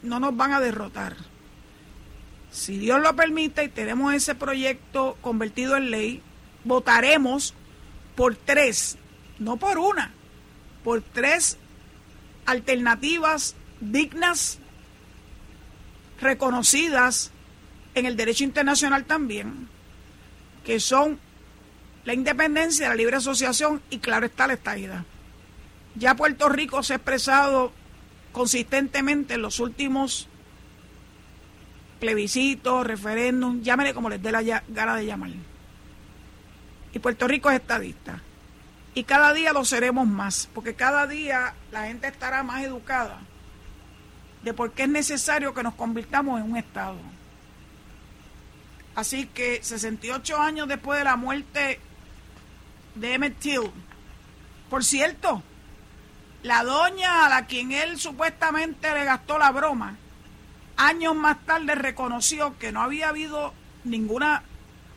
no 0.03 0.21
nos 0.21 0.37
van 0.37 0.53
a 0.53 0.61
derrotar. 0.61 1.17
Si 2.53 2.79
Dios 2.79 3.01
lo 3.01 3.17
permite 3.17 3.65
y 3.65 3.69
tenemos 3.69 4.15
ese 4.15 4.37
proyecto 4.37 5.19
convertido 5.21 5.77
en 5.77 5.91
ley, 5.91 6.23
votaremos 6.63 7.55
por 8.15 8.37
tres, 8.37 8.97
no 9.41 9.57
por 9.57 9.79
una, 9.79 10.13
por 10.85 11.03
tres 11.03 11.59
alternativas 12.47 13.55
dignas, 13.81 14.59
reconocidas 16.21 17.31
en 17.95 18.07
el 18.07 18.17
derecho 18.17 18.45
internacional 18.45 19.05
también, 19.05 19.69
que 20.65 20.81
son 20.81 21.19
la 22.05 22.15
independencia, 22.15 22.89
la 22.89 22.95
libre 22.95 23.17
asociación 23.17 23.83
y 23.91 23.99
claro 23.99 24.27
está 24.27 24.47
la 24.47 24.55
estadidad. 24.55 25.05
Ya 25.95 26.15
Puerto 26.15 26.49
Rico 26.49 26.83
se 26.83 26.95
ha 26.95 26.97
expresado 26.97 27.73
consistentemente 28.33 29.35
en 29.35 29.43
los 29.43 29.61
últimos 29.61 30.29
plebiscitos, 32.01 32.87
referéndum, 32.87 33.63
llámenle 33.63 33.95
como 33.95 34.11
les 34.11 34.23
dé 34.23 34.33
la 34.33 34.43
gana 34.69 34.97
de 34.97 35.07
llamar. 35.07 35.31
Y 36.93 36.99
Puerto 36.99 37.27
Rico 37.27 37.51
es 37.51 37.61
estadista. 37.61 38.21
Y 38.95 39.03
cada 39.05 39.33
día 39.33 39.53
lo 39.53 39.65
seremos 39.65 40.07
más, 40.07 40.49
porque 40.55 40.75
cada 40.75 41.09
día 41.09 41.55
la 41.73 41.87
gente 41.87 42.07
estará 42.07 42.45
más 42.45 42.63
educada 42.63 43.19
de 44.43 44.55
por 44.55 44.73
qué 44.73 44.85
es 44.85 44.89
necesario 44.89 45.53
que 45.53 45.65
nos 45.65 45.75
convirtamos 45.75 46.41
en 46.41 46.53
un 46.53 46.57
Estado. 46.57 46.99
Así 48.95 49.27
que 49.27 49.61
68 49.63 50.39
años 50.39 50.69
después 50.69 50.99
de 50.99 51.05
la 51.05 51.17
muerte 51.17 51.81
de 52.95 53.15
Emmett 53.15 53.37
Till, 53.41 53.73
por 54.71 54.85
cierto, 54.85 55.43
la 56.45 56.63
doña 56.63 57.27
a 57.27 57.29
la 57.29 57.47
quien 57.47 57.73
él 57.73 57.99
supuestamente 57.99 58.93
le 58.95 59.05
gastó 59.05 59.39
la 59.39 59.51
broma, 59.51 59.97
años 60.77 61.17
más 61.17 61.45
tarde 61.45 61.75
reconoció 61.75 62.57
que 62.59 62.71
no 62.71 62.81
había 62.81 63.09
habido 63.09 63.53
ninguna, 63.83 64.45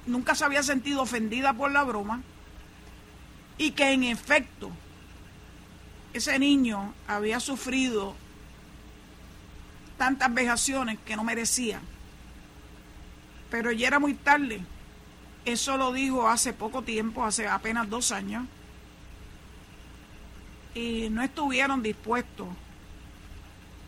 nunca 0.06 0.36
se 0.36 0.46
había 0.46 0.62
sentido 0.62 1.02
ofendida 1.02 1.54
por 1.54 1.72
la 1.72 1.84
broma 1.84 2.22
y 3.58 3.72
que 3.72 3.92
en 3.92 4.04
efecto 4.04 4.72
ese 6.14 6.38
niño 6.40 6.94
había 7.08 7.40
sufrido 7.40 8.16
tantas 9.98 10.34
vejaciones 10.34 10.98
que 11.06 11.16
no 11.16 11.24
merecía. 11.24 11.80
Pero 13.50 13.72
ya 13.72 13.88
era 13.88 14.00
muy 14.00 14.14
tarde. 14.14 14.62
Eso 15.46 15.78
lo 15.78 15.92
dijo 15.92 16.28
hace 16.28 16.54
poco 16.54 16.82
tiempo, 16.82 17.24
hace 17.24 17.48
apenas 17.48 17.90
dos 17.90 18.12
años. 18.12 18.46
Y 20.76 21.10
no 21.10 21.24
estuvieron 21.24 21.82
dispuestos 21.82 22.48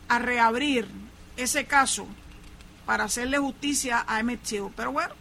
a 0.07 0.19
reabrir 0.19 0.87
ese 1.37 1.65
caso 1.65 2.07
para 2.85 3.03
hacerle 3.03 3.37
justicia 3.37 4.03
a 4.07 4.19
Emmett 4.19 4.41
Till. 4.41 4.67
Pero 4.75 4.91
bueno, 4.91 5.13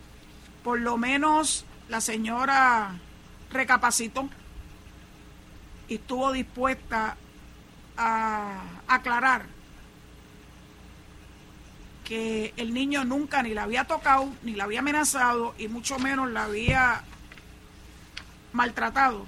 por 0.65 0.81
lo 0.81 0.97
menos 0.97 1.67
la 1.89 2.01
señora 2.01 2.99
recapacitó 3.51 4.29
y 5.89 5.97
estuvo 5.97 6.33
dispuesta 6.33 7.17
a 7.97 8.63
aclarar 8.87 9.47
que 12.05 12.55
el 12.57 12.73
niño 12.73 13.05
nunca 13.05 13.43
ni 13.43 13.53
la 13.53 13.65
había 13.65 13.85
tocado, 13.85 14.33
ni 14.43 14.53
la 14.53 14.65
había 14.65 14.81
amenazado 14.81 15.55
y 15.59 15.69
mucho 15.69 15.99
menos 15.99 16.31
la 16.31 16.45
había 16.45 17.03
maltratado. 18.53 19.27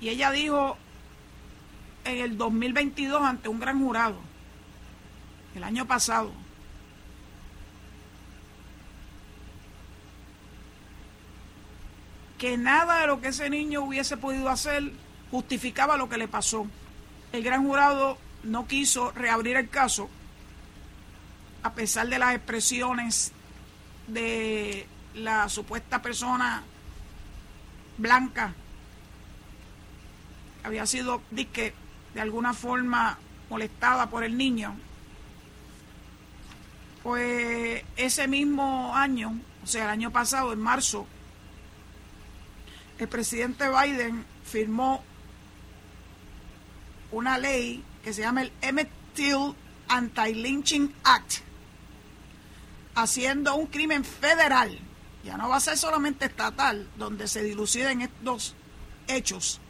Y 0.00 0.10
ella 0.10 0.30
dijo 0.30 0.78
en 2.04 2.18
el 2.18 2.38
2022 2.38 3.22
ante 3.22 3.48
un 3.48 3.58
gran 3.58 3.80
jurado, 3.80 4.20
el 5.56 5.64
año 5.64 5.86
pasado, 5.86 6.32
que 12.40 12.56
nada 12.56 13.02
de 13.02 13.06
lo 13.06 13.20
que 13.20 13.28
ese 13.28 13.50
niño 13.50 13.82
hubiese 13.82 14.16
podido 14.16 14.48
hacer 14.48 14.92
justificaba 15.30 15.98
lo 15.98 16.08
que 16.08 16.16
le 16.16 16.26
pasó. 16.26 16.66
El 17.32 17.42
gran 17.42 17.66
jurado 17.66 18.16
no 18.44 18.66
quiso 18.66 19.12
reabrir 19.12 19.56
el 19.56 19.68
caso, 19.68 20.08
a 21.62 21.74
pesar 21.74 22.08
de 22.08 22.18
las 22.18 22.34
expresiones 22.34 23.32
de 24.06 24.86
la 25.14 25.50
supuesta 25.50 26.00
persona 26.00 26.62
blanca, 27.98 28.54
había 30.64 30.86
sido 30.86 31.20
de 31.30 31.74
alguna 32.22 32.54
forma 32.54 33.18
molestada 33.50 34.08
por 34.08 34.24
el 34.24 34.38
niño. 34.38 34.74
Pues 37.02 37.84
ese 37.96 38.28
mismo 38.28 38.96
año, 38.96 39.38
o 39.62 39.66
sea, 39.66 39.84
el 39.84 39.90
año 39.90 40.10
pasado, 40.10 40.54
en 40.54 40.60
marzo, 40.60 41.06
el 43.00 43.08
presidente 43.08 43.64
Biden 43.68 44.24
firmó 44.44 45.02
una 47.10 47.38
ley 47.38 47.82
que 48.04 48.12
se 48.12 48.20
llama 48.22 48.42
el 48.42 48.52
Emmett 48.60 48.90
Till 49.14 49.54
Anti-Lynching 49.88 50.94
Act, 51.04 51.38
haciendo 52.94 53.56
un 53.56 53.66
crimen 53.66 54.04
federal, 54.04 54.78
ya 55.24 55.36
no 55.36 55.48
va 55.48 55.56
a 55.56 55.60
ser 55.60 55.76
solamente 55.76 56.26
estatal, 56.26 56.88
donde 56.96 57.26
se 57.26 57.42
diluciden 57.42 58.02
estos 58.02 58.54
hechos, 59.08 59.60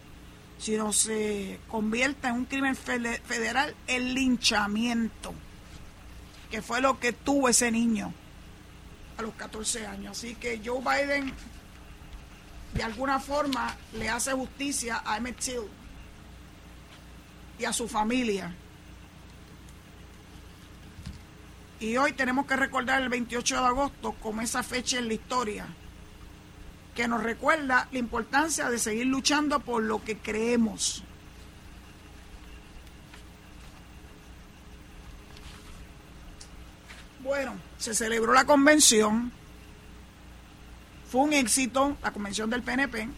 sino 0.59 0.93
se 0.93 1.59
convierte 1.67 2.27
en 2.27 2.35
un 2.35 2.45
crimen 2.45 2.75
federal 2.75 3.75
el 3.87 4.13
linchamiento, 4.13 5.33
que 6.51 6.61
fue 6.61 6.81
lo 6.81 6.99
que 6.99 7.13
tuvo 7.13 7.49
ese 7.49 7.71
niño 7.71 8.13
a 9.17 9.21
los 9.21 9.33
14 9.35 9.87
años. 9.87 10.17
Así 10.17 10.35
que 10.35 10.61
Joe 10.63 10.81
Biden 10.81 11.33
de 12.73 12.83
alguna 12.83 13.19
forma 13.19 13.75
le 13.93 14.09
hace 14.09 14.31
justicia 14.31 15.01
a 15.05 15.17
Emmett 15.17 15.39
Till 15.39 15.61
y 17.59 17.65
a 17.65 17.73
su 17.73 17.87
familia. 17.87 18.55
Y 21.79 21.97
hoy 21.97 22.13
tenemos 22.13 22.45
que 22.45 22.55
recordar 22.55 23.01
el 23.01 23.09
28 23.09 23.55
de 23.55 23.65
agosto 23.65 24.13
como 24.13 24.41
esa 24.41 24.63
fecha 24.63 24.99
en 24.99 25.07
la 25.07 25.15
historia, 25.15 25.65
que 26.95 27.07
nos 27.07 27.23
recuerda 27.23 27.87
la 27.91 27.97
importancia 27.97 28.69
de 28.69 28.77
seguir 28.77 29.07
luchando 29.07 29.59
por 29.59 29.81
lo 29.83 30.03
que 30.03 30.17
creemos. 30.17 31.03
Bueno, 37.23 37.55
se 37.77 37.93
celebró 37.93 38.33
la 38.33 38.45
convención 38.45 39.31
fue 41.11 41.21
un 41.21 41.33
éxito 41.33 41.97
la 42.01 42.13
convención 42.13 42.49
del 42.49 42.63
PNP. 42.63 43.09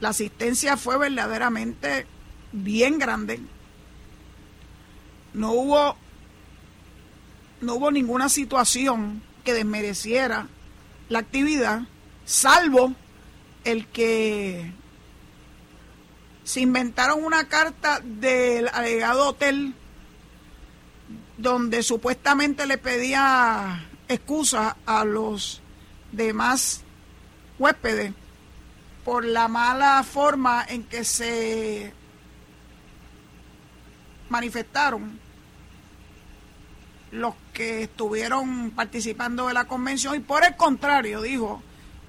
La 0.00 0.08
asistencia 0.08 0.78
fue 0.78 0.96
verdaderamente 0.96 2.06
bien 2.50 2.98
grande. 2.98 3.40
No 5.34 5.52
hubo 5.52 5.96
no 7.60 7.74
hubo 7.74 7.90
ninguna 7.90 8.30
situación 8.30 9.22
que 9.44 9.52
desmereciera 9.52 10.48
la 11.10 11.18
actividad, 11.18 11.82
salvo 12.24 12.94
el 13.64 13.86
que 13.86 14.72
se 16.42 16.60
inventaron 16.60 17.22
una 17.22 17.48
carta 17.48 18.00
del 18.02 18.68
alegado 18.68 19.28
hotel 19.28 19.74
donde 21.36 21.82
supuestamente 21.82 22.66
le 22.66 22.78
pedía 22.78 23.86
excusa 24.08 24.76
a 24.86 25.04
los 25.04 25.61
de 26.12 26.32
más 26.32 26.82
huéspedes 27.58 28.12
por 29.04 29.24
la 29.24 29.48
mala 29.48 30.02
forma 30.04 30.64
en 30.68 30.84
que 30.84 31.04
se 31.04 31.92
manifestaron 34.28 35.18
los 37.10 37.34
que 37.52 37.82
estuvieron 37.82 38.70
participando 38.70 39.48
de 39.48 39.54
la 39.54 39.64
convención. 39.64 40.16
Y 40.16 40.20
por 40.20 40.44
el 40.44 40.56
contrario 40.56 41.20
dijo 41.20 41.62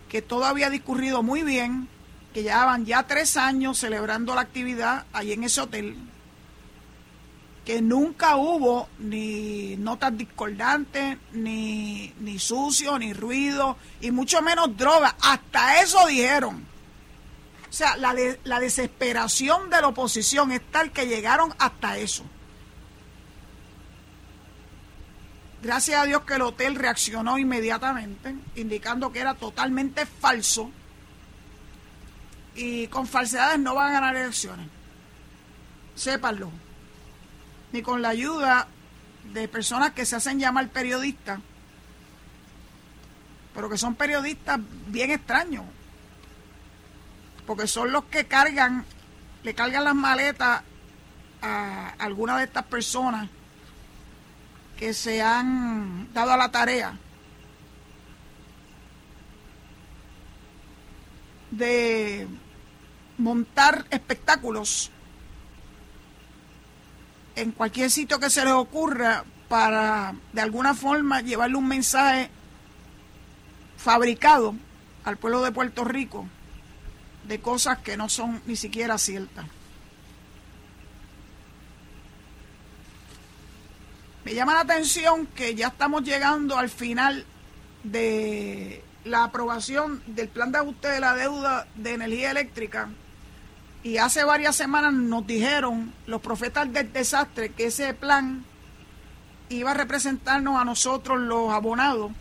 que 0.10 0.22
todo 0.22 0.46
había 0.46 0.70
discurrido 0.70 1.24
muy 1.24 1.44
bien, 1.44 1.88
que 2.34 2.44
llevaban 2.44 2.86
ya 2.86 3.04
tres 3.04 3.38
años 3.38 3.78
celebrando 3.78 4.34
la 4.36 4.42
actividad 4.42 5.06
allí 5.12 5.34
en 5.34 5.44
ese 5.44 5.62
hotel, 5.62 5.98
que 7.66 7.82
nunca 7.82 8.36
hubo 8.36 8.90
ni 9.00 9.78
notas 9.78 10.18
discordantes, 10.18 11.18
ni, 11.32 12.14
ni 12.20 12.38
sucio, 12.38 13.00
ni 13.00 13.14
ruido, 13.14 13.78
y 14.02 14.12
mucho 14.12 14.42
menos 14.42 14.76
droga. 14.76 15.16
Hasta 15.22 15.82
eso 15.82 16.06
dijeron. 16.08 16.66
O 17.70 17.74
sea, 17.74 17.96
la, 17.98 18.14
la 18.44 18.60
desesperación 18.60 19.70
de 19.70 19.82
la 19.82 19.88
oposición 19.88 20.52
es 20.52 20.62
tal 20.72 20.92
que 20.92 21.08
llegaron 21.08 21.54
hasta 21.58 21.98
eso. 21.98 22.24
Gracias 25.62 26.02
a 26.02 26.06
Dios 26.06 26.24
que 26.24 26.34
el 26.34 26.42
hotel 26.42 26.76
reaccionó 26.76 27.38
inmediatamente, 27.38 28.36
indicando 28.56 29.14
que 29.14 29.20
era 29.20 29.34
totalmente 29.34 30.06
falso 30.06 30.70
y 32.54 32.88
con 32.88 33.08
falsedades 33.08 33.60
no 33.60 33.74
van 33.74 33.90
a 33.90 33.94
ganar 33.94 34.16
elecciones. 34.18 34.68
Sépanlo. 35.96 36.52
Ni 37.74 37.82
con 37.82 38.02
la 38.02 38.10
ayuda 38.10 38.68
de 39.34 39.48
personas 39.48 39.92
que 39.92 40.06
se 40.06 40.16
hacen 40.16 40.40
llamar 40.40 40.70
periodistas, 40.70 41.40
pero 43.54 43.70
que 43.70 43.78
son 43.78 43.96
periodistas 43.96 44.60
bien 44.88 45.12
extraños, 45.12 45.66
porque 47.46 47.68
son 47.68 47.92
los 47.92 48.06
que 48.06 48.26
cargan, 48.26 48.86
le 49.44 49.54
cargan 49.56 49.84
las 49.84 49.96
maletas 49.96 50.62
a 51.42 51.90
algunas 52.00 52.38
de 52.38 52.44
estas 52.46 52.64
personas 52.66 53.28
que 54.78 54.94
se 54.94 55.22
han 55.22 56.14
dado 56.14 56.32
a 56.32 56.38
la 56.38 56.52
tarea 56.52 56.98
de 61.52 62.28
montar 63.18 63.86
espectáculos 63.90 64.92
en 67.36 67.52
cualquier 67.52 67.90
sitio 67.90 68.20
que 68.20 68.30
se 68.30 68.44
les 68.44 68.54
ocurra 68.54 69.24
para 69.50 70.16
de 70.34 70.42
alguna 70.42 70.74
forma 70.74 71.22
llevarle 71.22 71.58
un 71.58 71.68
mensaje 71.68 72.30
fabricado 73.78 74.56
al 75.04 75.18
pueblo 75.18 75.42
de 75.44 75.52
Puerto 75.52 75.84
Rico 75.84 76.28
de 77.28 77.40
cosas 77.40 77.80
que 77.80 77.98
no 77.98 78.10
son 78.10 78.42
ni 78.46 78.56
siquiera 78.56 78.98
ciertas. 78.98 79.46
Me 84.26 84.34
llama 84.34 84.54
la 84.54 84.62
atención 84.62 85.28
que 85.28 85.54
ya 85.54 85.68
estamos 85.68 86.04
llegando 86.04 86.58
al 86.58 86.70
final 86.70 87.26
de 87.84 88.82
la 89.04 89.26
aprobación 89.26 90.02
del 90.08 90.30
plan 90.30 90.52
de 90.52 90.60
ajuste 90.60 90.88
de 90.88 91.00
la 91.02 91.16
deuda 91.16 91.68
de 91.76 91.94
energía 91.94 92.32
eléctrica 92.32 92.90
y 93.84 93.98
hace 93.98 94.24
varias 94.24 94.56
semanas 94.56 94.94
nos 94.94 95.28
dijeron 95.28 95.94
los 96.08 96.22
profetas 96.22 96.72
del 96.72 96.92
desastre 96.94 97.50
que 97.50 97.66
ese 97.66 97.94
plan 97.94 98.46
iba 99.50 99.72
a 99.72 99.74
representarnos 99.74 100.60
a 100.60 100.64
nosotros 100.64 101.20
los 101.20 101.52
abonados 101.52 102.12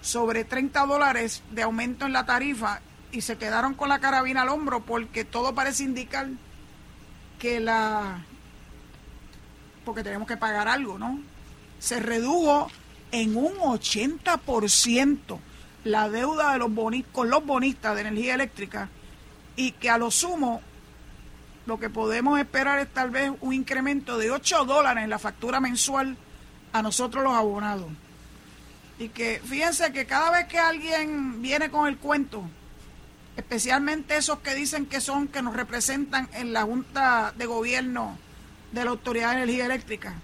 sobre 0.00 0.44
30 0.44 0.86
dólares 0.86 1.42
de 1.50 1.62
aumento 1.62 2.06
en 2.06 2.12
la 2.12 2.24
tarifa 2.24 2.80
y 3.10 3.22
se 3.22 3.36
quedaron 3.36 3.74
con 3.74 3.88
la 3.88 3.98
carabina 3.98 4.42
al 4.42 4.50
hombro 4.50 4.84
porque 4.84 5.24
todo 5.24 5.54
parece 5.54 5.82
indicar 5.82 6.28
que 7.40 7.58
la 7.58 8.24
porque 9.84 10.02
tenemos 10.02 10.26
que 10.26 10.36
pagar 10.36 10.68
algo, 10.68 10.98
¿no? 10.98 11.18
Se 11.78 12.00
redujo 12.00 12.70
en 13.12 13.36
un 13.36 13.52
80% 13.56 15.38
la 15.84 16.08
deuda 16.08 16.52
de 16.52 16.58
los 16.58 16.70
con 17.12 17.28
los 17.28 17.44
bonistas 17.44 17.94
de 17.94 18.00
energía 18.02 18.34
eléctrica 18.34 18.88
y 19.56 19.72
que 19.72 19.90
a 19.90 19.98
lo 19.98 20.10
sumo 20.10 20.62
lo 21.66 21.78
que 21.78 21.88
podemos 21.88 22.38
esperar 22.38 22.78
es 22.78 22.92
tal 22.92 23.10
vez 23.10 23.32
un 23.40 23.54
incremento 23.54 24.18
de 24.18 24.30
8 24.30 24.64
dólares 24.64 25.04
en 25.04 25.10
la 25.10 25.18
factura 25.18 25.60
mensual 25.60 26.16
a 26.72 26.82
nosotros 26.82 27.24
los 27.24 27.32
abonados. 27.32 27.90
Y 28.98 29.08
que 29.08 29.40
fíjense 29.44 29.92
que 29.92 30.06
cada 30.06 30.30
vez 30.30 30.46
que 30.46 30.58
alguien 30.58 31.40
viene 31.40 31.70
con 31.70 31.88
el 31.88 31.96
cuento, 31.96 32.44
especialmente 33.36 34.16
esos 34.16 34.40
que 34.40 34.54
dicen 34.54 34.86
que 34.86 35.00
son, 35.00 35.28
que 35.28 35.42
nos 35.42 35.54
representan 35.54 36.28
en 36.34 36.52
la 36.52 36.62
Junta 36.62 37.32
de 37.36 37.46
Gobierno 37.46 38.18
de 38.72 38.84
la 38.84 38.90
Autoridad 38.90 39.30
de 39.30 39.36
Energía 39.42 39.66
Eléctrica, 39.66 40.14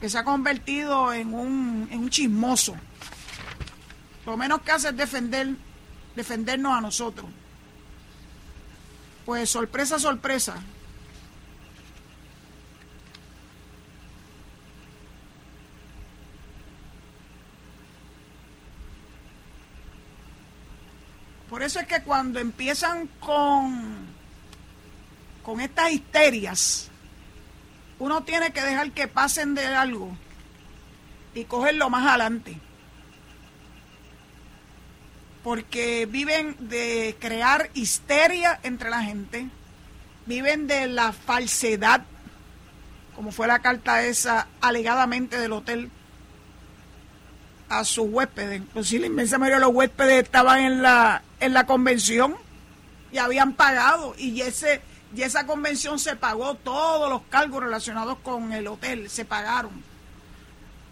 que 0.00 0.08
se 0.08 0.18
ha 0.18 0.24
convertido 0.24 1.12
en 1.12 1.34
un, 1.34 1.88
en 1.90 2.00
un 2.00 2.10
chismoso. 2.10 2.74
Lo 4.24 4.36
menos 4.36 4.62
que 4.62 4.72
hace 4.72 4.88
es 4.88 4.96
defender, 4.96 5.50
defendernos 6.16 6.76
a 6.76 6.80
nosotros. 6.80 7.26
Pues 9.24 9.50
sorpresa, 9.50 9.98
sorpresa. 9.98 10.56
Por 21.48 21.62
eso 21.62 21.78
es 21.80 21.86
que 21.86 22.02
cuando 22.02 22.40
empiezan 22.40 23.08
con, 23.20 24.06
con 25.42 25.60
estas 25.60 25.92
histerias, 25.92 26.88
uno 27.98 28.24
tiene 28.24 28.52
que 28.52 28.62
dejar 28.62 28.90
que 28.92 29.06
pasen 29.06 29.54
de 29.54 29.66
algo 29.66 30.16
y 31.34 31.44
cogerlo 31.44 31.90
más 31.90 32.06
adelante. 32.06 32.58
Porque 35.42 36.06
viven 36.06 36.56
de 36.58 37.16
crear 37.18 37.70
histeria 37.74 38.60
entre 38.62 38.90
la 38.90 39.02
gente, 39.02 39.48
viven 40.26 40.66
de 40.66 40.86
la 40.86 41.12
falsedad, 41.12 42.02
como 43.16 43.32
fue 43.32 43.46
la 43.46 43.58
carta 43.58 44.04
esa 44.04 44.46
alegadamente 44.60 45.38
del 45.38 45.52
hotel 45.52 45.90
a 47.68 47.84
sus 47.84 48.06
huéspedes. 48.08 48.62
Pues 48.72 48.88
sí, 48.88 48.98
la 48.98 49.06
inmensa 49.06 49.38
mayoría 49.38 49.58
de 49.58 49.66
los 49.66 49.74
huéspedes 49.74 50.22
estaban 50.22 50.60
en 50.60 50.82
la, 50.82 51.22
en 51.40 51.52
la 51.52 51.66
convención 51.66 52.36
y 53.10 53.18
habían 53.18 53.54
pagado 53.54 54.14
y 54.16 54.40
ese 54.42 54.80
y 55.14 55.22
esa 55.22 55.46
convención 55.46 55.98
se 55.98 56.16
pagó 56.16 56.54
todos 56.54 57.10
los 57.10 57.22
cargos 57.28 57.62
relacionados 57.62 58.18
con 58.22 58.52
el 58.52 58.66
hotel, 58.66 59.10
se 59.10 59.24
pagaron. 59.24 59.91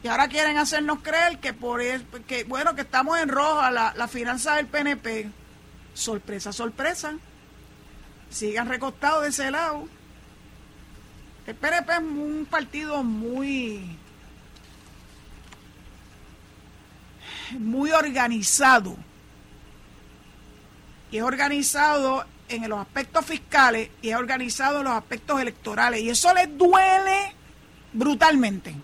Y 0.03 0.09
ahora 0.09 0.29
quieren 0.29 0.57
hacernos 0.57 1.01
creer 1.03 1.39
que 1.39 1.53
por 1.53 1.81
que 2.27 2.45
bueno, 2.45 2.75
que 2.75 2.83
estamos 2.83 3.19
en 3.19 3.29
roja 3.29 3.71
la, 3.71 3.93
la 3.97 4.09
finanza 4.09 4.57
del 4.57 4.67
PNP. 4.67 5.31
Sorpresa, 5.93 6.53
sorpresa. 6.53 7.15
Sigan 8.31 8.69
recostados 8.69 9.23
de 9.23 9.29
ese 9.29 9.51
lado. 9.51 9.87
El 11.47 11.55
PNP 11.55 11.93
es 11.93 11.99
un 11.99 12.47
partido 12.49 13.03
muy 13.03 13.99
muy 17.59 17.91
organizado. 17.91 18.97
Y 21.11 21.19
es 21.19 21.23
organizado 21.23 22.25
en 22.49 22.69
los 22.69 22.79
aspectos 22.79 23.27
fiscales 23.27 23.91
y 24.01 24.11
es 24.11 24.17
organizado 24.17 24.79
en 24.79 24.85
los 24.85 24.95
aspectos 24.95 25.41
electorales. 25.41 26.01
Y 26.01 26.11
eso 26.11 26.33
les 26.33 26.57
duele 26.57 27.35
brutalmente. 27.93 28.75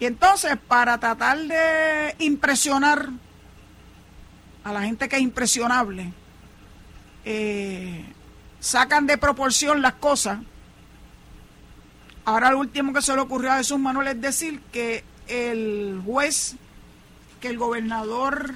Y 0.00 0.06
entonces, 0.06 0.56
para 0.66 0.98
tratar 0.98 1.38
de 1.38 2.16
impresionar 2.20 3.10
a 4.64 4.72
la 4.72 4.82
gente 4.82 5.08
que 5.10 5.16
es 5.16 5.22
impresionable, 5.22 6.10
eh, 7.26 8.02
sacan 8.60 9.06
de 9.06 9.18
proporción 9.18 9.82
las 9.82 9.92
cosas. 9.94 10.38
Ahora 12.24 12.50
lo 12.50 12.58
último 12.60 12.94
que 12.94 13.02
se 13.02 13.14
le 13.14 13.20
ocurrió 13.20 13.52
a 13.52 13.58
Jesús 13.58 13.78
Manuel 13.78 14.08
es 14.08 14.20
decir 14.20 14.60
que 14.72 15.04
el 15.28 16.00
juez, 16.04 16.56
que 17.40 17.48
el 17.48 17.58
gobernador 17.58 18.54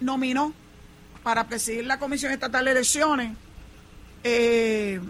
nominó 0.00 0.52
para 1.22 1.46
presidir 1.46 1.86
la 1.86 1.98
Comisión 1.98 2.32
Estatal 2.32 2.66
de 2.66 2.70
Elecciones, 2.70 3.36
eh, 4.24 5.00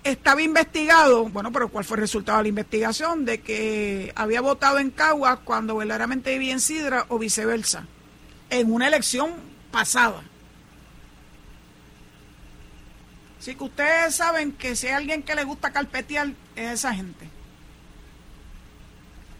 estaba 0.09 0.41
investigado, 0.41 1.25
bueno, 1.25 1.51
pero 1.51 1.69
¿cuál 1.69 1.85
fue 1.85 1.97
el 1.97 2.01
resultado 2.01 2.37
de 2.39 2.43
la 2.43 2.49
investigación? 2.49 3.25
De 3.25 3.41
que 3.41 4.11
había 4.15 4.41
votado 4.41 4.79
en 4.79 4.91
Caguas 4.91 5.39
cuando 5.43 5.75
verdaderamente 5.75 6.31
vivía 6.31 6.53
en 6.53 6.59
Sidra 6.59 7.05
o 7.09 7.19
viceversa, 7.19 7.85
en 8.49 8.71
una 8.71 8.87
elección 8.87 9.31
pasada. 9.71 10.23
Así 13.39 13.55
que 13.55 13.63
ustedes 13.63 14.15
saben 14.15 14.51
que 14.51 14.75
si 14.75 14.87
hay 14.87 14.93
alguien 14.93 15.23
que 15.23 15.35
le 15.35 15.43
gusta 15.43 15.71
carpetear, 15.71 16.29
es 16.55 16.71
esa 16.71 16.93
gente. 16.93 17.29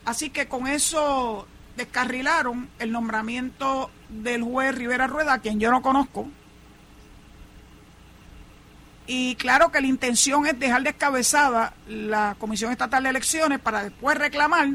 Así 0.05 0.29
que 0.29 0.47
con 0.47 0.67
eso 0.67 1.47
descarrilaron 1.75 2.69
el 2.79 2.91
nombramiento 2.91 3.91
del 4.09 4.43
juez 4.43 4.73
Rivera 4.73 5.07
Rueda, 5.07 5.39
quien 5.39 5.59
yo 5.59 5.71
no 5.71 5.81
conozco. 5.81 6.29
Y 9.07 9.35
claro 9.35 9.71
que 9.71 9.79
la 9.79 9.87
intención 9.87 10.45
es 10.45 10.59
dejar 10.59 10.83
descabezada 10.83 11.73
la 11.87 12.35
Comisión 12.37 12.73
Estatal 12.73 13.03
de 13.03 13.09
Elecciones 13.09 13.59
para 13.59 13.83
después 13.83 14.17
reclamar 14.17 14.67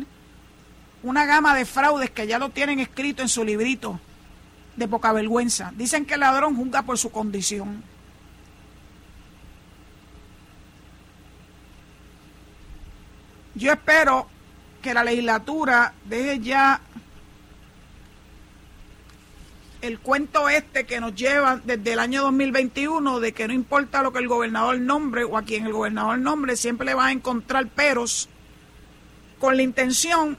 una 1.03 1.27
gama 1.27 1.55
de 1.55 1.67
fraudes 1.67 2.11
que 2.11 2.27
ya 2.27 2.39
lo 2.39 2.49
tienen 2.49 2.81
escrito 2.81 3.21
en 3.21 3.29
su 3.29 3.45
librito 3.45 4.01
de 4.77 4.89
poca 4.89 5.13
vergüenza. 5.13 5.71
Dicen 5.77 6.07
que 6.07 6.15
el 6.15 6.21
ladrón 6.21 6.57
juzga 6.57 6.83
por 6.83 6.97
su 6.97 7.11
condición. 7.11 7.83
Yo 13.55 13.71
espero 13.71 14.29
que 14.81 14.95
la 14.95 15.05
legislatura 15.05 15.93
deje 16.07 16.41
ya 16.41 16.81
el 19.83 19.99
cuento 19.99 20.49
este 20.49 20.87
que 20.87 21.01
nos 21.01 21.15
lleva 21.15 21.61
desde 21.63 21.93
el 21.93 21.99
año 21.99 22.23
2021 22.23 23.19
de 23.19 23.33
que 23.33 23.49
no 23.49 23.53
importa 23.53 24.03
lo 24.03 24.13
que 24.13 24.21
el 24.21 24.29
gobernador 24.29 24.81
nombre 24.81 25.25
o 25.25 25.37
a 25.37 25.43
quien 25.43 25.67
el 25.67 25.73
gobernador 25.73 26.19
nombre, 26.19 26.57
siempre 26.57 26.87
le 26.87 26.95
va 26.95 27.07
a 27.07 27.13
encontrar 27.13 27.67
peros 27.67 28.29
con 29.41 29.57
la 29.57 29.63
intención 29.63 30.39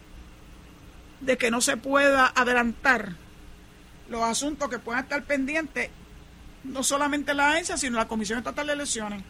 de 1.19 1.37
que 1.37 1.51
no 1.51 1.59
se 1.59 1.75
pueda 1.75 2.31
adelantar 2.33 3.15
los 4.09 4.21
asuntos 4.21 4.69
que 4.69 4.79
puedan 4.79 5.03
estar 5.03 5.23
pendientes, 5.23 5.89
no 6.63 6.81
solamente 6.83 7.33
la 7.33 7.51
agencia, 7.51 7.75
sino 7.75 7.97
la 7.97 8.07
Comisión 8.07 8.39
Estatal 8.39 8.67
de 8.67 8.73
Elecciones. 8.73 9.23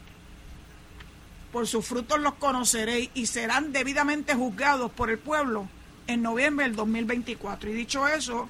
Por 1.51 1.67
sus 1.67 1.85
frutos 1.85 2.19
los 2.19 2.35
conoceréis 2.35 3.09
y 3.15 3.25
serán 3.25 3.71
debidamente 3.71 4.35
juzgados 4.35 4.91
por 4.91 5.09
el 5.09 5.17
pueblo 5.17 5.67
en 6.05 6.21
noviembre 6.21 6.65
del 6.65 6.75
2024. 6.75 7.71
Y 7.71 7.73
dicho 7.73 8.07
eso, 8.07 8.49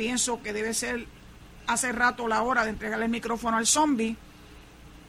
pienso 0.00 0.40
que 0.42 0.54
debe 0.54 0.72
ser 0.72 1.06
hace 1.66 1.92
rato 1.92 2.26
la 2.26 2.42
hora 2.42 2.64
de 2.64 2.70
entregarle 2.70 3.04
el 3.04 3.10
micrófono 3.10 3.58
al 3.58 3.66
zombie, 3.66 4.16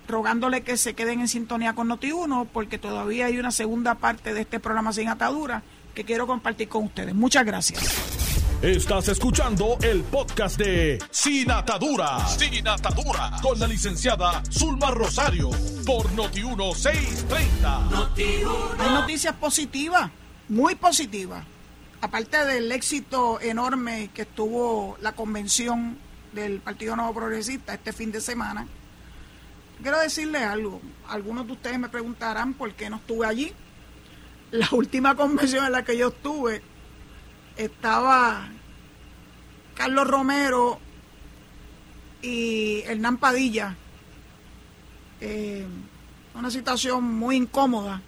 rogándole 0.05 0.63
que 0.63 0.75
se 0.75 0.95
queden 0.95 1.21
en 1.21 1.29
sintonía 1.29 1.71
con 1.71 1.87
Noti1, 1.87 2.49
porque 2.51 2.77
todavía 2.77 3.27
hay 3.27 3.39
una 3.39 3.51
segunda 3.51 3.95
parte 3.95 4.33
de 4.33 4.41
este 4.41 4.59
programa 4.59 4.91
sin 4.91 5.07
atadura 5.07 5.63
que 5.95 6.03
quiero 6.03 6.27
compartir 6.27 6.67
con 6.67 6.83
ustedes. 6.83 7.15
Muchas 7.15 7.45
gracias. 7.45 7.81
Estás 8.61 9.07
escuchando 9.07 9.77
el 9.81 10.03
podcast 10.03 10.59
de 10.59 10.99
Sin 11.09 11.49
Atadura. 11.49 12.27
Sin 12.27 12.67
Atadura. 12.67 13.31
Con 13.41 13.57
la 13.61 13.67
licenciada 13.67 14.43
Zulma 14.51 14.91
Rosario. 14.91 15.51
Por 15.85 16.09
Noti1630. 16.09 18.75
Hay 18.77 18.89
noticias 18.89 19.35
positivas, 19.35 20.11
muy 20.49 20.75
positivas. 20.75 21.45
Aparte 22.01 22.45
del 22.45 22.71
éxito 22.71 23.39
enorme 23.39 24.09
que 24.13 24.25
tuvo 24.25 24.97
la 25.01 25.13
convención 25.13 25.97
del 26.33 26.59
Partido 26.59 26.95
Nuevo 26.95 27.13
Progresista 27.13 27.75
este 27.75 27.93
fin 27.93 28.11
de 28.11 28.21
semana, 28.21 28.67
quiero 29.81 29.99
decirles 29.99 30.41
algo. 30.41 30.81
Algunos 31.07 31.45
de 31.45 31.53
ustedes 31.53 31.77
me 31.77 31.89
preguntarán 31.89 32.55
por 32.55 32.73
qué 32.73 32.89
no 32.89 32.95
estuve 32.97 33.27
allí 33.27 33.53
la 34.51 34.67
última 34.71 35.15
convención 35.15 35.65
en 35.65 35.71
la 35.71 35.83
que 35.83 35.97
yo 35.97 36.09
estuve, 36.09 36.61
estaba 37.55 38.49
Carlos 39.75 40.07
Romero 40.07 40.79
y 42.21 42.81
Hernán 42.85 43.17
Padilla. 43.17 43.75
Eh, 45.19 45.65
una 46.33 46.49
situación 46.49 47.03
muy 47.03 47.35
incómoda 47.35 48.01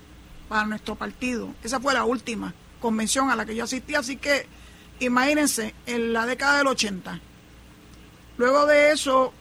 para 0.50 0.66
nuestro 0.66 0.96
partido. 0.96 1.54
Esa 1.64 1.80
fue 1.80 1.94
la 1.94 2.06
última 2.06 2.54
convención 2.84 3.32
a 3.32 3.36
la 3.36 3.46
que 3.46 3.56
yo 3.56 3.64
asistí, 3.64 3.96
así 3.96 4.18
que 4.18 4.46
imagínense, 5.00 5.74
en 5.88 6.14
la 6.14 6.28
década 6.28 6.60
del 6.60 6.68
80. 6.68 7.20
Luego 8.38 8.68
de 8.68 8.92
eso, 8.92 9.34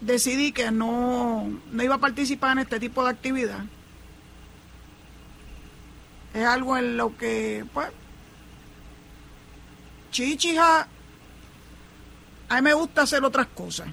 decidí 0.00 0.52
que 0.52 0.70
no, 0.70 1.50
no 1.72 1.82
iba 1.82 1.96
a 1.96 1.98
participar 1.98 2.52
en 2.52 2.60
este 2.60 2.78
tipo 2.78 3.02
de 3.02 3.10
actividad 3.10 3.64
es 6.34 6.46
algo 6.46 6.76
en 6.76 6.96
lo 6.96 7.16
que, 7.16 7.64
pues, 7.72 7.88
chichija, 10.10 10.86
a 12.48 12.54
mí 12.56 12.62
me 12.62 12.74
gusta 12.74 13.02
hacer 13.02 13.24
otras 13.24 13.48
cosas. 13.48 13.88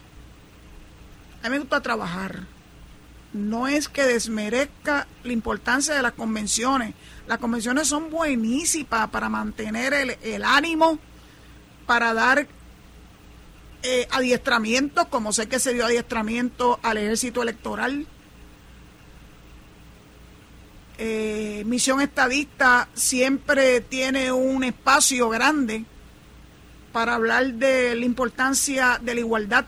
A 1.44 1.50
mí 1.50 1.52
me 1.52 1.60
gusta 1.60 1.82
trabajar. 1.82 2.44
No 3.34 3.68
es 3.68 3.90
que 3.90 4.04
desmerezca 4.04 5.08
la 5.24 5.34
importancia 5.34 5.94
de 5.94 6.02
las 6.02 6.14
convenciones. 6.14 6.94
Las 7.28 7.40
convenciones 7.40 7.88
son 7.88 8.10
buenísimas 8.10 9.10
para 9.10 9.30
mantener 9.30 10.18
el, 10.22 10.44
ánimo, 10.44 10.98
para 11.86 12.14
dar 12.14 12.48
eh, 13.84 14.08
adiestramientos, 14.12 15.08
como 15.08 15.34
sé 15.34 15.48
que 15.48 15.60
se 15.60 15.74
dio 15.74 15.86
adiestramiento 15.86 16.80
al 16.84 16.98
ejército 16.98 17.44
electoral 17.44 18.08
eh, 20.98 21.64
Misión 21.66 22.02
Estadista 22.02 22.88
siempre 22.96 23.82
tiene 23.82 24.32
un 24.32 24.64
espacio 24.64 25.30
grande 25.30 25.86
para 26.92 27.14
hablar 27.14 27.54
de 27.54 27.96
la 27.96 28.06
importancia 28.06 29.00
de 29.02 29.14
la 29.14 29.20
igualdad. 29.20 29.66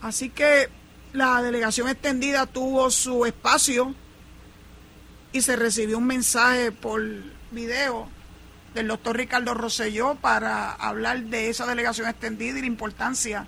Así 0.00 0.30
que 0.30 0.68
la 1.12 1.42
delegación 1.42 1.88
extendida 1.88 2.46
tuvo 2.46 2.90
su 2.90 3.24
espacio 3.24 3.94
y 5.32 5.40
se 5.42 5.56
recibió 5.56 5.98
un 5.98 6.06
mensaje 6.06 6.72
por 6.72 7.02
video 7.50 8.08
del 8.74 8.88
doctor 8.88 9.16
Ricardo 9.16 9.54
Rosselló 9.54 10.16
para 10.16 10.72
hablar 10.72 11.22
de 11.24 11.48
esa 11.48 11.66
delegación 11.66 12.08
extendida 12.08 12.58
y 12.58 12.60
la 12.60 12.66
importancia 12.66 13.46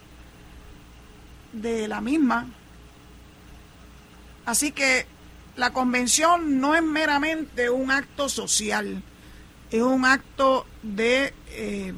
de 1.53 1.89
la 1.89 2.01
misma. 2.01 2.47
Así 4.47 4.73
que 4.73 5.07
la 5.57 5.73
convención 5.73 6.61
no 6.61 6.75
es 6.75 6.83
meramente 6.83 7.69
un 7.69 7.91
acto 7.91 8.29
social, 8.29 9.03
es 9.71 9.83
un 9.83 10.05
acto 10.07 10.67
de 10.83 11.35
eh, 11.51 11.93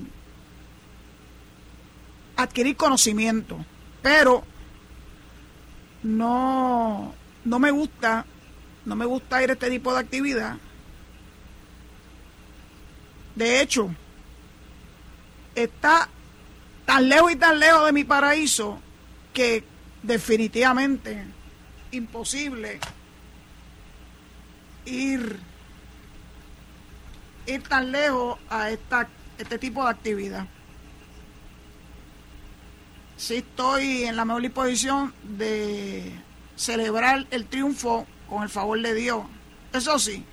adquirir 2.36 2.76
conocimiento, 2.76 3.64
pero 4.02 4.44
no, 6.02 7.14
no 7.44 7.58
me 7.58 7.70
gusta, 7.70 8.24
no 8.84 8.96
me 8.96 9.04
gusta 9.04 9.42
ir 9.42 9.50
a 9.50 9.52
este 9.54 9.70
tipo 9.70 9.92
de 9.92 10.00
actividad. 10.00 10.56
De 13.34 13.60
hecho, 13.60 13.90
está 15.54 16.08
tan 16.84 17.08
lejos 17.08 17.32
y 17.32 17.36
tan 17.36 17.58
lejos 17.58 17.86
de 17.86 17.92
mi 17.92 18.04
paraíso 18.04 18.78
que 19.32 19.64
definitivamente 20.02 21.24
imposible 21.92 22.80
ir, 24.84 25.38
ir 27.46 27.62
tan 27.62 27.92
lejos 27.92 28.38
a 28.48 28.70
esta, 28.70 29.08
este 29.38 29.58
tipo 29.58 29.84
de 29.84 29.90
actividad. 29.90 30.46
Sí 33.20 33.36
estoy 33.36 34.04
en 34.04 34.16
la 34.16 34.24
mejor 34.24 34.40
disposición 34.40 35.12
de 35.22 36.10
celebrar 36.56 37.26
el 37.30 37.44
triunfo 37.44 38.06
con 38.26 38.42
el 38.42 38.48
favor 38.48 38.80
de 38.80 38.94
Dios. 38.94 39.26
Eso 39.74 39.98
sí. 39.98 40.24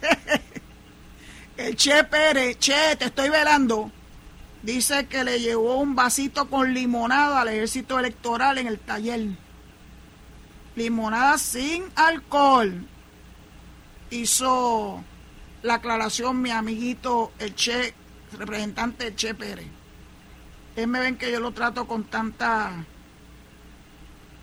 el 1.58 1.76
Che 1.76 2.02
Pérez, 2.04 2.58
Che, 2.58 2.96
te 2.96 3.04
estoy 3.04 3.28
velando 3.28 3.92
Dice 4.62 5.06
que 5.06 5.24
le 5.24 5.40
llevó 5.40 5.76
un 5.76 5.94
vasito 5.94 6.48
con 6.48 6.72
limonada 6.72 7.42
al 7.42 7.48
ejército 7.48 7.98
electoral 7.98 8.56
en 8.56 8.68
el 8.68 8.78
taller. 8.78 9.20
Limonada 10.76 11.36
sin 11.36 11.84
alcohol. 11.94 12.86
Hizo 14.10 15.04
la 15.62 15.74
aclaración 15.74 16.40
mi 16.40 16.50
amiguito, 16.50 17.32
el 17.38 17.54
Che, 17.54 17.94
representante 18.38 19.14
Che 19.14 19.34
Pérez. 19.34 19.66
Él 20.76 20.86
me 20.86 21.00
ven 21.00 21.16
que 21.16 21.32
yo 21.32 21.40
lo 21.40 21.52
trato 21.52 21.86
con 21.86 22.04
tanta... 22.04 22.84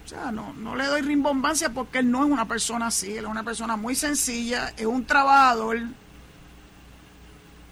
O 0.03 0.07
sea, 0.07 0.31
no, 0.31 0.53
no 0.53 0.75
le 0.75 0.85
doy 0.85 1.01
rimbombancia 1.01 1.69
porque 1.69 1.99
él 1.99 2.11
no 2.11 2.23
es 2.23 2.29
una 2.29 2.47
persona 2.47 2.87
así, 2.87 3.11
él 3.13 3.25
es 3.25 3.31
una 3.31 3.43
persona 3.43 3.75
muy 3.75 3.95
sencilla, 3.95 4.71
es 4.77 4.85
un 4.85 5.05
trabajador, 5.05 5.79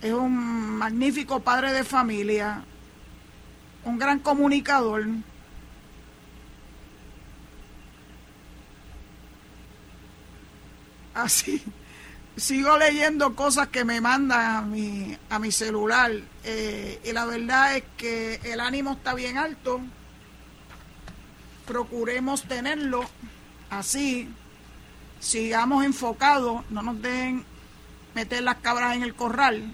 es 0.01 0.13
un 0.13 0.33
magnífico 0.77 1.41
padre 1.41 1.73
de 1.73 1.83
familia, 1.83 2.63
un 3.85 3.99
gran 3.99 4.19
comunicador. 4.19 5.05
Así, 11.13 11.61
sigo 12.35 12.77
leyendo 12.77 13.35
cosas 13.35 13.67
que 13.67 13.85
me 13.85 14.01
mandan 14.01 14.55
a 14.55 14.61
mi, 14.61 15.17
a 15.29 15.39
mi 15.39 15.51
celular 15.51 16.11
eh, 16.43 16.99
y 17.03 17.11
la 17.11 17.25
verdad 17.25 17.77
es 17.77 17.83
que 17.97 18.39
el 18.43 18.59
ánimo 18.59 18.93
está 18.93 19.13
bien 19.13 19.37
alto. 19.37 19.81
procuremos 21.65 22.43
tenerlo 22.43 23.05
así, 23.69 24.27
sigamos 25.19 25.85
enfocados, 25.85 26.63
no 26.69 26.81
nos 26.81 27.01
dejen 27.01 27.45
meter 28.15 28.43
las 28.43 28.57
cabras 28.57 28.95
en 28.95 29.03
el 29.03 29.15
corral. 29.15 29.73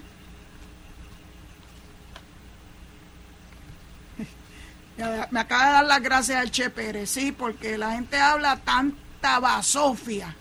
Me 5.30 5.40
acaba 5.40 5.66
de 5.66 5.72
dar 5.72 5.84
las 5.86 6.02
gracias 6.02 6.38
al 6.38 6.50
Che 6.50 6.70
Pérez, 6.70 7.10
sí, 7.10 7.32
porque 7.32 7.76
la 7.78 7.92
gente 7.92 8.18
habla 8.18 8.56
tanta 8.56 9.40
basofia 9.40 10.36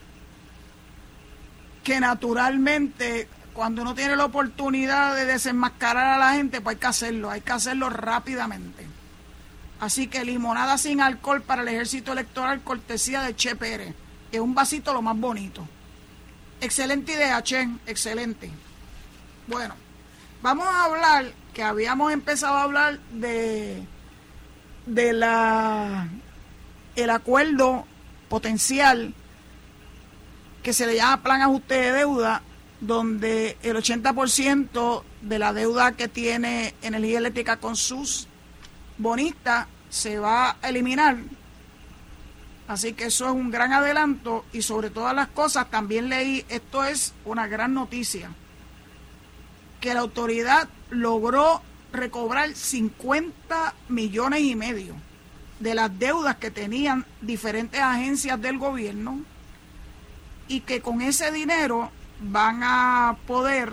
que 1.89 1.99
naturalmente 1.99 3.27
cuando 3.51 3.81
uno 3.81 3.95
tiene 3.95 4.15
la 4.15 4.25
oportunidad 4.25 5.15
de 5.15 5.25
desenmascarar 5.25 6.05
a 6.05 6.17
la 6.19 6.33
gente, 6.33 6.61
pues 6.61 6.75
hay 6.75 6.79
que 6.79 6.85
hacerlo, 6.85 7.31
hay 7.31 7.41
que 7.41 7.51
hacerlo 7.51 7.89
rápidamente. 7.89 8.85
Así 9.79 10.05
que 10.05 10.23
limonada 10.23 10.77
sin 10.77 11.01
alcohol 11.01 11.41
para 11.41 11.63
el 11.63 11.67
ejército 11.67 12.11
electoral, 12.11 12.61
cortesía 12.61 13.23
de 13.23 13.35
Che 13.35 13.55
Pérez. 13.55 13.95
Es 14.31 14.39
un 14.39 14.53
vasito 14.53 14.93
lo 14.93 15.01
más 15.01 15.17
bonito. 15.17 15.67
Excelente 16.61 17.13
idea, 17.13 17.41
Chen, 17.41 17.79
excelente. 17.87 18.51
Bueno, 19.47 19.73
vamos 20.43 20.67
a 20.67 20.83
hablar, 20.83 21.25
que 21.55 21.63
habíamos 21.63 22.13
empezado 22.13 22.53
a 22.53 22.63
hablar 22.65 22.99
de, 23.13 23.81
de 24.85 25.13
la 25.13 26.07
el 26.95 27.09
acuerdo 27.09 27.87
potencial 28.29 29.15
que 30.69 30.73
se 30.73 30.85
le 30.85 30.97
llama 30.97 31.23
plan 31.23 31.41
ajuste 31.41 31.73
de 31.73 31.91
deuda, 31.93 32.43
donde 32.79 33.57
el 33.63 33.75
80% 33.75 35.01
de 35.23 35.39
la 35.39 35.51
deuda 35.51 35.93
que 35.93 36.07
tiene 36.07 36.75
energía 36.83 37.17
eléctrica 37.17 37.57
con 37.57 37.75
sus 37.75 38.27
bonista 38.99 39.67
se 39.89 40.19
va 40.19 40.57
a 40.61 40.69
eliminar. 40.69 41.17
Así 42.67 42.93
que 42.93 43.05
eso 43.05 43.25
es 43.25 43.31
un 43.31 43.49
gran 43.49 43.73
adelanto 43.73 44.45
y 44.53 44.61
sobre 44.61 44.91
todas 44.91 45.15
las 45.15 45.29
cosas 45.29 45.71
también 45.71 46.07
leí, 46.07 46.45
esto 46.49 46.83
es 46.83 47.15
una 47.25 47.47
gran 47.47 47.73
noticia, 47.73 48.29
que 49.81 49.95
la 49.95 50.01
autoridad 50.01 50.69
logró 50.91 51.63
recobrar 51.91 52.53
50 52.53 53.73
millones 53.87 54.41
y 54.41 54.55
medio 54.55 54.93
de 55.59 55.73
las 55.73 55.97
deudas 55.97 56.35
que 56.35 56.51
tenían 56.51 57.07
diferentes 57.21 57.81
agencias 57.81 58.39
del 58.39 58.59
gobierno 58.59 59.25
y 60.49 60.61
que 60.61 60.81
con 60.81 61.01
ese 61.01 61.31
dinero 61.31 61.89
van 62.19 62.61
a 62.63 63.15
poder 63.25 63.71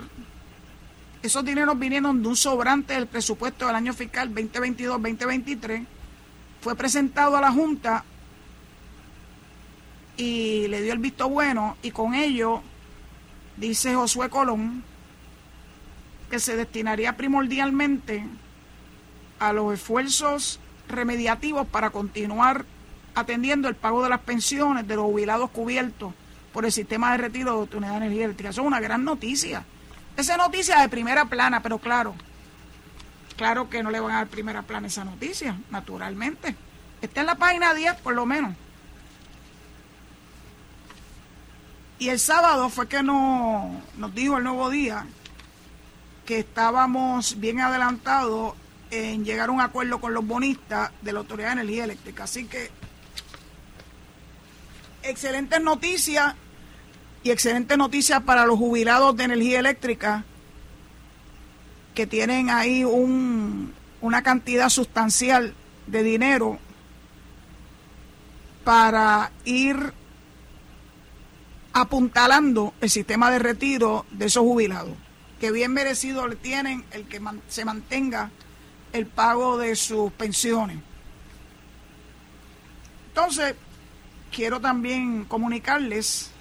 esos 1.23 1.43
dineros 1.43 1.77
vinieron 1.77 2.21
de 2.21 2.29
un 2.29 2.37
sobrante 2.37 2.93
del 2.93 3.07
presupuesto 3.07 3.65
del 3.67 3.75
año 3.75 3.93
fiscal 3.93 4.33
2022-2023. 4.33 5.85
Fue 6.61 6.75
presentado 6.75 7.35
a 7.35 7.41
la 7.41 7.51
Junta 7.51 8.05
y 10.15 10.67
le 10.67 10.81
dio 10.81 10.93
el 10.93 10.99
visto 10.99 11.27
bueno 11.27 11.75
y 11.81 11.91
con 11.91 12.13
ello, 12.13 12.61
dice 13.57 13.95
Josué 13.95 14.29
Colón, 14.29 14.83
que 16.29 16.39
se 16.39 16.55
destinaría 16.55 17.17
primordialmente 17.17 18.25
a 19.39 19.53
los 19.53 19.73
esfuerzos 19.73 20.59
remediativos 20.87 21.67
para 21.67 21.89
continuar 21.89 22.65
atendiendo 23.15 23.67
el 23.67 23.75
pago 23.75 24.03
de 24.03 24.09
las 24.09 24.21
pensiones 24.21 24.87
de 24.87 24.95
los 24.95 25.05
jubilados 25.05 25.49
cubiertos 25.49 26.13
por 26.57 26.65
el 26.65 26.71
sistema 26.71 27.11
de 27.11 27.19
retiro 27.19 27.67
de 27.67 27.79
de 27.79 27.85
energía 27.85 28.23
eléctrica. 28.25 28.49
Eso 28.49 28.61
es 28.61 28.67
una 28.67 28.79
gran 28.79 29.05
noticia. 29.05 29.63
Esa 30.15 30.37
noticia 30.37 30.79
de 30.79 30.89
primera 30.89 31.25
plana, 31.25 31.61
pero 31.61 31.77
claro, 31.77 32.15
claro 33.35 33.69
que 33.69 33.83
no 33.83 33.91
le 33.91 33.99
van 33.99 34.09
a 34.13 34.15
dar 34.15 34.27
primera 34.27 34.63
plana 34.63 34.87
esa 34.87 35.05
noticia, 35.05 35.55
naturalmente. 35.69 36.55
Está 36.99 37.19
en 37.19 37.27
la 37.27 37.35
página 37.35 37.75
10 37.75 37.97
por 37.97 38.15
lo 38.15 38.25
menos. 38.25 38.55
Y 41.99 42.09
el 42.09 42.17
sábado 42.19 42.69
fue 42.69 42.87
que 42.87 43.03
nos, 43.03 43.75
nos 43.95 44.15
dijo 44.15 44.37
el 44.39 44.43
nuevo 44.43 44.71
día 44.71 45.05
que 46.25 46.39
estábamos 46.39 47.39
bien 47.39 47.59
adelantados 47.59 48.55
en 48.89 49.23
llegar 49.23 49.49
a 49.49 49.51
un 49.51 49.61
acuerdo 49.61 50.01
con 50.01 50.15
los 50.15 50.25
bonistas 50.25 50.91
de 51.03 51.13
la 51.13 51.19
Autoridad 51.19 51.49
de 51.49 51.61
Energía 51.61 51.83
Eléctrica. 51.83 52.23
Así 52.23 52.45
que 52.45 52.71
excelentes 55.03 55.61
noticias 55.61 56.33
y 57.27 57.31
excelente 57.31 57.75
noticia 57.75 58.21
para 58.21 58.45
los 58.45 58.57
jubilados 58.57 59.17
de 59.17 59.25
energía 59.25 59.59
eléctrica 59.59 60.23
que 61.93 62.07
tienen 62.07 62.49
ahí 62.49 62.85
un, 62.85 63.73
una 63.99 64.23
cantidad 64.23 64.69
sustancial 64.69 65.53
de 65.87 66.03
dinero 66.03 66.57
para 68.63 69.31
ir 69.43 69.93
apuntalando 71.73 72.73
el 72.79 72.89
sistema 72.89 73.29
de 73.29 73.39
retiro 73.39 74.05
de 74.11 74.27
esos 74.27 74.43
jubilados, 74.43 74.95
que 75.41 75.51
bien 75.51 75.73
merecido 75.73 76.29
le 76.29 76.37
tienen 76.37 76.85
el 76.91 77.09
que 77.09 77.19
se 77.49 77.65
mantenga 77.65 78.31
el 78.93 79.05
pago 79.05 79.57
de 79.57 79.75
sus 79.75 80.13
pensiones. 80.13 80.77
Entonces, 83.09 83.53
quiero 84.31 84.61
también 84.61 85.25
comunicarles 85.25 86.31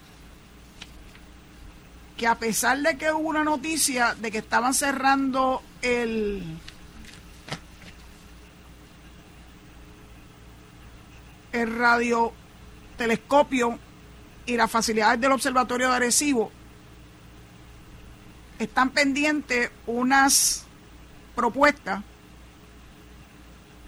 que 2.17 2.27
a 2.27 2.37
pesar 2.37 2.79
de 2.79 2.97
que 2.97 3.13
hubo 3.13 3.29
una 3.29 3.45
noticia 3.45 4.15
de 4.15 4.31
que 4.31 4.39
estaban 4.39 4.73
cerrando 4.73 5.63
el 5.83 6.43
el 11.53 11.79
radiotelescopio 11.79 13.79
y 14.47 14.57
las 14.57 14.71
facilidades 14.71 15.21
del 15.21 15.33
observatorio 15.33 15.89
de 15.89 15.97
Arecibo 15.97 16.51
están 18.59 18.91
pendientes 18.91 19.71
unas 19.87 20.65
propuestas 21.35 22.03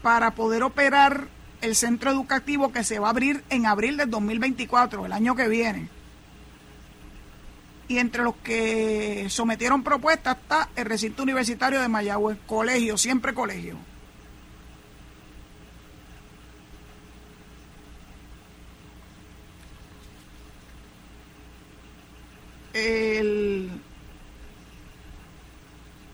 para 0.02 0.34
poder 0.34 0.62
operar 0.62 1.28
el 1.60 1.74
centro 1.74 2.10
educativo 2.10 2.72
que 2.72 2.84
se 2.84 2.98
va 2.98 3.08
a 3.08 3.10
abrir 3.10 3.42
en 3.50 3.66
abril 3.66 3.96
del 3.96 4.10
2024, 4.10 5.06
el 5.06 5.12
año 5.12 5.34
que 5.34 5.48
viene 5.48 5.97
y 7.88 7.98
entre 7.98 8.22
los 8.22 8.36
que 8.36 9.26
sometieron 9.30 9.82
propuestas 9.82 10.36
está 10.36 10.68
el 10.76 10.84
recinto 10.84 11.22
universitario 11.22 11.80
de 11.80 11.88
Mayagüez, 11.88 12.38
colegio, 12.46 12.96
siempre 12.96 13.34
colegio. 13.34 13.76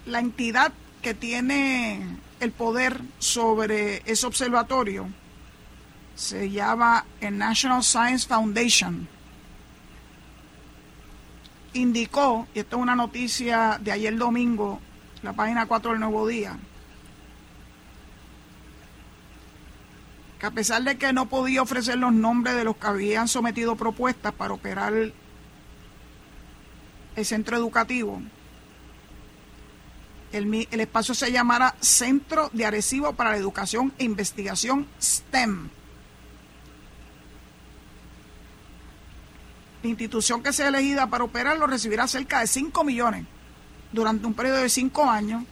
la 0.06 0.18
entidad 0.18 0.72
que 1.02 1.12
tiene 1.12 2.00
el 2.40 2.52
poder 2.52 3.00
sobre 3.18 4.02
ese 4.10 4.26
observatorio 4.26 5.08
se 6.14 6.50
llama 6.50 7.04
el 7.20 7.37
National 7.37 7.82
Science 7.82 8.26
Foundation 8.26 9.08
indicó, 11.74 12.46
y 12.54 12.60
esto 12.60 12.76
es 12.76 12.82
una 12.82 12.96
noticia 12.96 13.78
de 13.80 13.92
ayer 13.92 14.16
domingo, 14.16 14.80
la 15.22 15.32
página 15.32 15.66
4 15.66 15.92
del 15.92 16.00
Nuevo 16.00 16.26
Día, 16.26 16.56
que 20.38 20.46
a 20.46 20.50
pesar 20.50 20.82
de 20.82 20.96
que 20.96 21.12
no 21.12 21.26
podía 21.26 21.62
ofrecer 21.62 21.98
los 21.98 22.12
nombres 22.12 22.56
de 22.56 22.64
los 22.64 22.76
que 22.76 22.87
habían 22.87 23.28
sometido 23.28 23.76
propuestas 23.76 24.32
para 24.32 24.54
operar 24.54 24.92
el 24.94 25.12
centro 27.25 27.56
educativo, 27.56 28.20
el, 30.33 30.66
el 30.70 30.81
espacio 30.81 31.14
se 31.14 31.31
llamará 31.31 31.77
Centro 31.81 32.50
de 32.52 32.66
Arecibo 32.66 33.12
para 33.12 33.31
la 33.31 33.37
Educación 33.37 33.92
e 33.98 34.04
Investigación 34.04 34.87
STEM 35.00 35.70
La 39.85 39.90
institución 39.90 40.42
que 40.42 40.54
sea 40.54 40.68
elegida 40.68 41.08
para 41.08 41.24
operarlo 41.24 41.66
recibirá 41.66 42.08
cerca 42.08 42.40
de 42.40 42.46
5 42.46 42.85
millones 42.85 43.26
durante 43.92 44.26
un 44.26 44.32
periodo 44.32 44.62
de 44.62 44.70
5 44.70 45.10
años, 45.10 45.44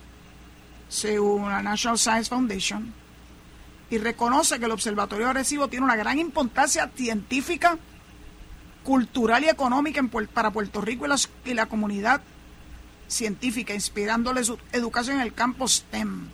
según 0.88 1.50
la 1.50 1.62
National 1.62 1.98
Science 1.98 2.30
Foundation, 2.30 2.94
y 3.90 3.98
reconoce 3.98 4.58
que 4.58 4.64
el 4.64 4.70
Observatorio 4.70 5.26
de 5.26 5.34
Recibo 5.34 5.68
tiene 5.68 5.84
una 5.84 5.96
gran 5.96 6.18
importancia 6.18 6.90
científica, 6.96 7.76
cultural 8.82 9.44
y 9.44 9.50
económica 9.50 10.02
para 10.32 10.50
Puerto 10.50 10.80
Rico 10.80 11.04
y 11.44 11.52
la, 11.52 11.66
comunidad 11.66 12.22
científica, 13.08 13.74
inspirándole 13.74 14.44
su 14.44 14.58
educación 14.72 15.16
en 15.16 15.22
el 15.24 15.34
campo 15.34 15.68
STEM. 15.68 16.28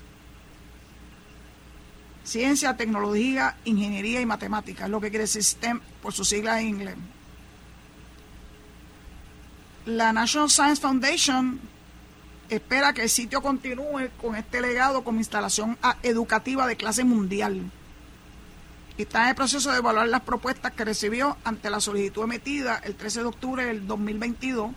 Ciencia, 2.23 2.77
tecnología, 2.77 3.57
ingeniería 3.65 4.21
y 4.21 4.27
matemática, 4.27 4.85
es 4.85 4.91
lo 4.91 5.01
que 5.01 5.11
quiere 5.11 5.25
decir 5.25 5.43
STEM 5.43 5.81
por 6.01 6.13
sus 6.13 6.29
siglas 6.29 6.61
en 6.61 6.69
inglés 6.69 6.97
la 9.89 10.13
National 10.13 10.51
Science 10.51 10.83
Foundation 10.83 11.59
espera 12.51 12.93
que 12.93 13.05
el 13.05 13.09
sitio 13.09 13.41
continúe 13.41 14.11
con 14.21 14.37
este 14.37 14.61
legado 14.61 15.03
como 15.03 15.19
instalación 15.19 15.79
educativa 16.03 16.67
de 16.67 16.77
clase 16.77 17.05
mundial. 17.05 17.71
está 18.99 19.23
en 19.23 19.29
el 19.31 19.35
proceso 19.35 19.71
de 19.71 19.79
evaluar 19.79 20.09
las 20.09 20.21
propuestas 20.23 20.73
que 20.73 20.85
recibió 20.85 21.39
ante 21.43 21.71
la 21.71 21.81
solicitud 21.81 22.25
emitida 22.25 22.83
el 22.85 22.97
13 22.97 23.21
de 23.21 23.27
octubre 23.27 23.65
del 23.65 23.87
2022 23.87 24.73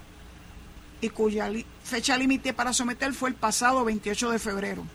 y 1.01 1.09
cuya 1.09 1.51
fecha 1.83 2.17
límite 2.17 2.53
para 2.53 2.71
someter 2.71 3.13
fue 3.13 3.29
el 3.29 3.35
pasado 3.35 3.83
28 3.83 4.31
de 4.31 4.39
febrero. 4.39 4.85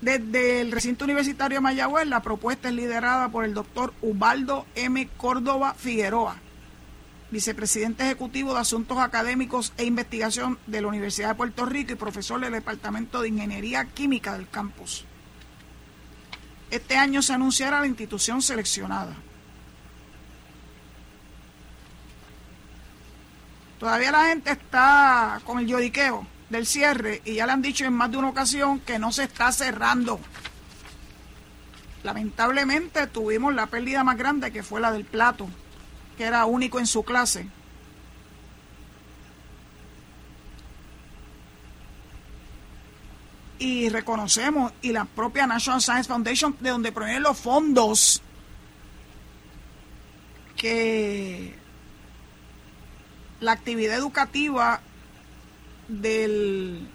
Desde 0.00 0.62
el 0.62 0.72
recinto 0.72 1.04
universitario 1.04 1.56
de 1.56 1.60
Mayagüez, 1.60 2.06
la 2.06 2.22
propuesta 2.22 2.68
es 2.68 2.74
liderada 2.74 3.28
por 3.28 3.44
el 3.44 3.52
doctor 3.52 3.92
Ubaldo 4.00 4.64
M. 4.76 5.08
Córdoba 5.16 5.74
Figueroa, 5.74 6.36
vicepresidente 7.30 8.04
ejecutivo 8.04 8.54
de 8.54 8.60
Asuntos 8.60 8.98
Académicos 8.98 9.72
e 9.76 9.84
Investigación 9.84 10.58
de 10.66 10.80
la 10.80 10.88
Universidad 10.88 11.30
de 11.30 11.34
Puerto 11.34 11.66
Rico 11.66 11.92
y 11.92 11.96
profesor 11.96 12.40
del 12.40 12.52
Departamento 12.52 13.20
de 13.20 13.28
Ingeniería 13.28 13.84
Química 13.84 14.32
del 14.34 14.48
campus. 14.48 15.04
Este 16.70 16.96
año 16.96 17.22
se 17.22 17.34
anunciará 17.34 17.80
la 17.80 17.86
institución 17.86 18.42
seleccionada. 18.42 19.14
Todavía 23.78 24.10
la 24.10 24.26
gente 24.26 24.50
está 24.50 25.40
con 25.44 25.60
el 25.60 25.66
lloriqueo 25.66 26.26
del 26.50 26.66
cierre 26.66 27.22
y 27.24 27.34
ya 27.34 27.46
le 27.46 27.52
han 27.52 27.62
dicho 27.62 27.84
en 27.84 27.92
más 27.92 28.10
de 28.10 28.16
una 28.16 28.28
ocasión 28.28 28.80
que 28.80 28.98
no 28.98 29.12
se 29.12 29.24
está 29.24 29.52
cerrando. 29.52 30.18
Lamentablemente 32.02 33.06
tuvimos 33.06 33.54
la 33.54 33.66
pérdida 33.66 34.02
más 34.02 34.16
grande 34.16 34.50
que 34.50 34.62
fue 34.62 34.80
la 34.80 34.90
del 34.90 35.04
plato, 35.04 35.48
que 36.18 36.24
era 36.24 36.44
único 36.46 36.80
en 36.80 36.86
su 36.88 37.04
clase. 37.04 37.46
Y 43.60 43.88
reconocemos, 43.88 44.72
y 44.82 44.92
la 44.92 45.04
propia 45.04 45.46
National 45.46 45.80
Science 45.80 46.08
Foundation, 46.08 46.56
de 46.58 46.70
donde 46.70 46.90
provienen 46.90 47.22
los 47.22 47.38
fondos, 47.38 48.20
que 50.56 51.54
la 53.40 53.52
actividad 53.52 53.96
educativa 53.96 54.80
del 55.86 56.88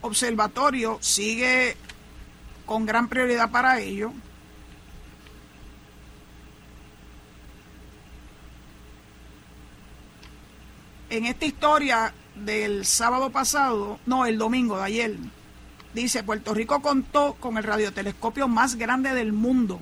observatorio 0.00 0.98
sigue 1.00 1.76
con 2.66 2.86
gran 2.86 3.08
prioridad 3.08 3.52
para 3.52 3.78
ello. 3.78 4.12
En 11.12 11.26
esta 11.26 11.44
historia 11.44 12.14
del 12.34 12.86
sábado 12.86 13.28
pasado, 13.28 14.00
no, 14.06 14.24
el 14.24 14.38
domingo 14.38 14.78
de 14.78 14.84
ayer, 14.84 15.16
dice, 15.92 16.22
Puerto 16.22 16.54
Rico 16.54 16.80
contó 16.80 17.34
con 17.34 17.58
el 17.58 17.64
radiotelescopio 17.64 18.48
más 18.48 18.76
grande 18.76 19.12
del 19.12 19.34
mundo 19.34 19.78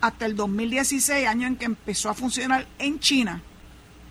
hasta 0.00 0.24
el 0.24 0.34
2016, 0.34 1.28
año 1.28 1.46
en 1.46 1.56
que 1.56 1.66
empezó 1.66 2.08
a 2.08 2.14
funcionar 2.14 2.66
en 2.78 2.98
China, 3.00 3.42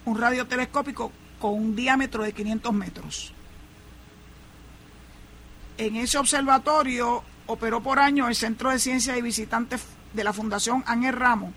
un 0.06 0.20
radiotelescópico 0.20 1.12
con 1.40 1.56
un 1.56 1.76
diámetro 1.76 2.22
de 2.22 2.32
500 2.32 2.74
metros. 2.74 3.34
En 5.80 5.96
ese 5.96 6.20
observatorio 6.20 7.24
operó 7.48 7.82
por 7.82 7.98
año 7.98 8.28
el 8.28 8.36
Centro 8.36 8.70
de 8.70 8.78
Ciencias 8.78 9.18
y 9.18 9.24
Visitantes 9.24 9.82
de 10.14 10.24
la 10.24 10.32
Fundación 10.32 10.84
Ángel 10.86 11.16
Ramos, 11.16 11.56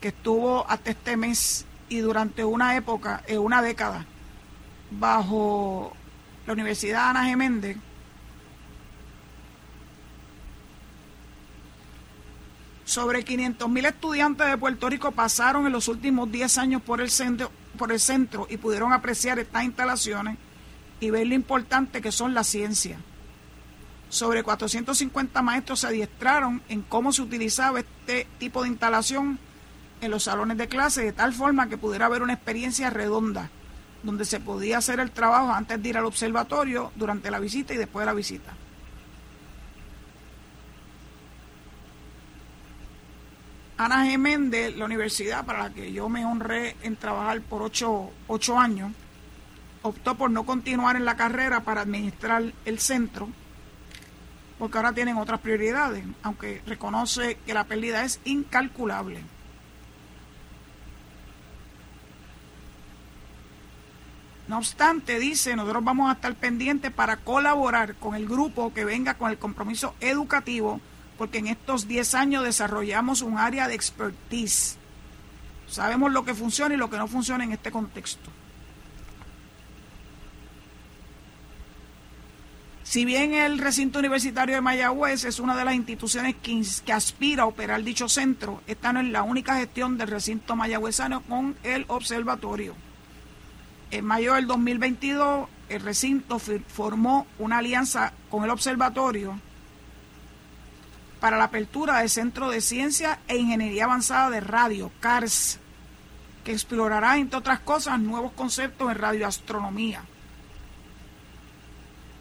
que 0.00 0.08
estuvo 0.08 0.68
hasta 0.68 0.90
este 0.90 1.16
mes 1.16 1.64
y 1.88 1.98
durante 1.98 2.44
una 2.44 2.76
época, 2.76 3.22
en 3.26 3.38
una 3.38 3.62
década, 3.62 4.04
bajo 4.90 5.92
la 6.46 6.52
Universidad 6.52 7.10
Ana 7.10 7.24
Geméndez, 7.24 7.76
sobre 12.84 13.24
500.000 13.24 13.86
estudiantes 13.86 14.46
de 14.46 14.56
Puerto 14.56 14.88
Rico 14.88 15.12
pasaron 15.12 15.66
en 15.66 15.72
los 15.72 15.88
últimos 15.88 16.32
10 16.32 16.58
años 16.58 16.82
por 16.82 17.00
el 17.02 17.10
centro, 17.10 17.50
por 17.76 17.92
el 17.92 18.00
centro 18.00 18.46
y 18.48 18.56
pudieron 18.56 18.92
apreciar 18.92 19.38
estas 19.38 19.64
instalaciones 19.64 20.38
y 21.00 21.10
ver 21.10 21.26
lo 21.26 21.34
importante 21.34 22.00
que 22.00 22.12
son 22.12 22.32
las 22.32 22.46
ciencias. 22.46 22.98
Sobre 24.08 24.42
450 24.42 25.42
maestros 25.42 25.80
se 25.80 25.88
adiestraron 25.88 26.62
en 26.70 26.80
cómo 26.80 27.12
se 27.12 27.20
utilizaba 27.20 27.80
este 27.80 28.26
tipo 28.38 28.62
de 28.62 28.68
instalación 28.68 29.38
en 30.00 30.10
los 30.10 30.24
salones 30.24 30.58
de 30.58 30.68
clase 30.68 31.02
de 31.02 31.12
tal 31.12 31.32
forma 31.32 31.68
que 31.68 31.78
pudiera 31.78 32.06
haber 32.06 32.22
una 32.22 32.34
experiencia 32.34 32.90
redonda, 32.90 33.50
donde 34.02 34.24
se 34.24 34.40
podía 34.40 34.78
hacer 34.78 35.00
el 35.00 35.10
trabajo 35.10 35.52
antes 35.52 35.82
de 35.82 35.88
ir 35.88 35.98
al 35.98 36.06
observatorio, 36.06 36.92
durante 36.94 37.30
la 37.30 37.40
visita 37.40 37.74
y 37.74 37.76
después 37.76 38.02
de 38.02 38.06
la 38.06 38.14
visita. 38.14 38.54
Ana 43.76 44.06
Geméndez, 44.06 44.76
la 44.76 44.86
universidad 44.86 45.44
para 45.46 45.62
la 45.64 45.70
que 45.70 45.92
yo 45.92 46.08
me 46.08 46.26
honré 46.26 46.76
en 46.82 46.96
trabajar 46.96 47.40
por 47.42 47.62
ocho, 47.62 48.10
ocho 48.26 48.58
años, 48.58 48.92
optó 49.82 50.16
por 50.16 50.32
no 50.32 50.44
continuar 50.44 50.96
en 50.96 51.04
la 51.04 51.16
carrera 51.16 51.60
para 51.60 51.82
administrar 51.82 52.42
el 52.64 52.78
centro, 52.80 53.28
porque 54.58 54.78
ahora 54.78 54.92
tienen 54.92 55.16
otras 55.16 55.40
prioridades, 55.40 56.04
aunque 56.22 56.60
reconoce 56.66 57.38
que 57.46 57.54
la 57.54 57.64
pérdida 57.64 58.04
es 58.04 58.18
incalculable. 58.24 59.20
No 64.48 64.56
obstante, 64.56 65.18
dice, 65.18 65.54
nosotros 65.54 65.84
vamos 65.84 66.08
a 66.08 66.14
estar 66.14 66.34
pendientes 66.34 66.90
para 66.90 67.18
colaborar 67.18 67.94
con 67.96 68.14
el 68.14 68.26
grupo 68.26 68.72
que 68.72 68.86
venga 68.86 69.14
con 69.14 69.30
el 69.30 69.38
compromiso 69.38 69.94
educativo, 70.00 70.80
porque 71.18 71.38
en 71.38 71.48
estos 71.48 71.86
10 71.86 72.14
años 72.14 72.44
desarrollamos 72.44 73.20
un 73.20 73.36
área 73.36 73.68
de 73.68 73.74
expertise. 73.74 74.78
Sabemos 75.68 76.12
lo 76.12 76.24
que 76.24 76.34
funciona 76.34 76.74
y 76.74 76.78
lo 76.78 76.88
que 76.88 76.96
no 76.96 77.06
funciona 77.08 77.44
en 77.44 77.52
este 77.52 77.70
contexto. 77.70 78.30
Si 82.84 83.04
bien 83.04 83.34
el 83.34 83.58
recinto 83.58 83.98
universitario 83.98 84.54
de 84.54 84.62
Mayagüez 84.62 85.24
es 85.24 85.40
una 85.40 85.54
de 85.54 85.66
las 85.66 85.74
instituciones 85.74 86.36
que, 86.36 86.90
aspira 86.90 87.42
a 87.42 87.46
operar 87.46 87.84
dicho 87.84 88.08
centro, 88.08 88.62
esta 88.66 88.94
no 88.94 89.00
es 89.00 89.08
la 89.08 89.24
única 89.24 89.56
gestión 89.56 89.98
del 89.98 90.08
recinto 90.08 90.56
mayagüezano 90.56 91.20
con 91.24 91.54
el 91.64 91.84
observatorio. 91.88 92.87
En 93.90 94.04
mayo 94.04 94.34
del 94.34 94.46
2022, 94.46 95.48
el 95.70 95.80
recinto 95.80 96.38
formó 96.38 97.26
una 97.38 97.58
alianza 97.58 98.12
con 98.30 98.44
el 98.44 98.50
observatorio 98.50 99.38
para 101.20 101.38
la 101.38 101.44
apertura 101.44 101.98
del 101.98 102.10
Centro 102.10 102.50
de 102.50 102.60
Ciencia 102.60 103.18
e 103.28 103.36
Ingeniería 103.36 103.84
Avanzada 103.84 104.30
de 104.30 104.40
Radio, 104.40 104.90
CARS, 105.00 105.58
que 106.44 106.52
explorará, 106.52 107.16
entre 107.16 107.38
otras 107.38 107.60
cosas, 107.60 107.98
nuevos 107.98 108.32
conceptos 108.32 108.90
en 108.90 108.98
radioastronomía. 108.98 110.02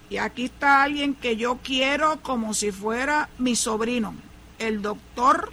Y 0.09 0.17
aquí 0.17 0.45
está 0.45 0.83
alguien 0.83 1.13
que 1.13 1.35
yo 1.35 1.59
quiero 1.61 2.21
como 2.21 2.53
si 2.53 2.71
fuera 2.71 3.29
mi 3.37 3.55
sobrino, 3.57 4.15
el 4.57 4.81
doctor 4.81 5.51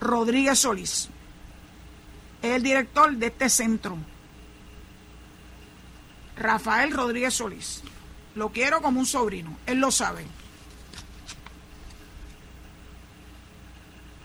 Rodríguez 0.00 0.60
Solís. 0.60 1.10
Es 2.40 2.56
el 2.56 2.62
director 2.62 3.12
de 3.16 3.26
este 3.26 3.48
centro. 3.48 3.98
Rafael 6.36 6.92
Rodríguez 6.92 7.34
Solís. 7.34 7.82
Lo 8.34 8.50
quiero 8.50 8.82
como 8.82 9.00
un 9.00 9.06
sobrino, 9.06 9.56
él 9.66 9.78
lo 9.78 9.90
sabe. 9.90 10.24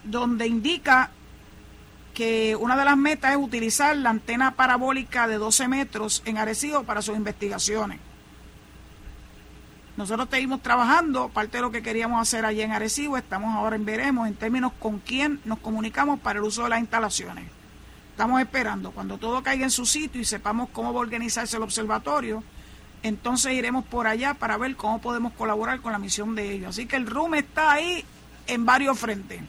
Donde 0.03 0.47
indica 0.47 1.11
que 2.13 2.55
una 2.55 2.75
de 2.75 2.85
las 2.85 2.97
metas 2.97 3.31
es 3.31 3.37
utilizar 3.37 3.95
la 3.95 4.09
antena 4.09 4.51
parabólica 4.51 5.27
de 5.27 5.37
12 5.37 5.67
metros 5.67 6.23
en 6.25 6.37
Arecibo 6.37 6.83
para 6.83 7.01
sus 7.01 7.15
investigaciones. 7.15 7.99
Nosotros 9.95 10.27
seguimos 10.31 10.61
trabajando, 10.61 11.29
parte 11.29 11.57
de 11.57 11.61
lo 11.61 11.71
que 11.71 11.83
queríamos 11.83 12.21
hacer 12.21 12.45
allí 12.45 12.61
en 12.61 12.71
Arecibo, 12.71 13.17
estamos 13.17 13.53
ahora 13.55 13.75
en 13.75 13.85
veremos 13.85 14.27
en 14.27 14.33
términos 14.33 14.71
con 14.79 14.99
quién 14.99 15.41
nos 15.45 15.59
comunicamos 15.59 16.19
para 16.19 16.39
el 16.39 16.45
uso 16.45 16.63
de 16.63 16.69
las 16.69 16.79
instalaciones. 16.79 17.58
Estamos 18.19 18.41
esperando, 18.41 18.91
cuando 18.91 19.17
todo 19.17 19.41
caiga 19.41 19.63
en 19.63 19.71
su 19.71 19.85
sitio 19.85 20.19
y 20.19 20.25
sepamos 20.25 20.67
cómo 20.73 20.91
va 20.91 20.99
a 20.99 21.03
organizarse 21.03 21.55
el 21.55 21.63
observatorio, 21.63 22.43
entonces 23.01 23.53
iremos 23.53 23.85
por 23.85 24.07
allá 24.07 24.33
para 24.33 24.57
ver 24.57 24.75
cómo 24.75 24.99
podemos 24.99 25.31
colaborar 25.31 25.79
con 25.79 25.93
la 25.93 25.99
misión 25.99 26.35
de 26.35 26.51
ellos. 26.51 26.71
Así 26.71 26.85
que 26.85 26.97
el 26.97 27.07
RUM 27.07 27.35
está 27.35 27.71
ahí 27.71 28.03
en 28.45 28.65
varios 28.65 28.99
frentes. 28.99 29.39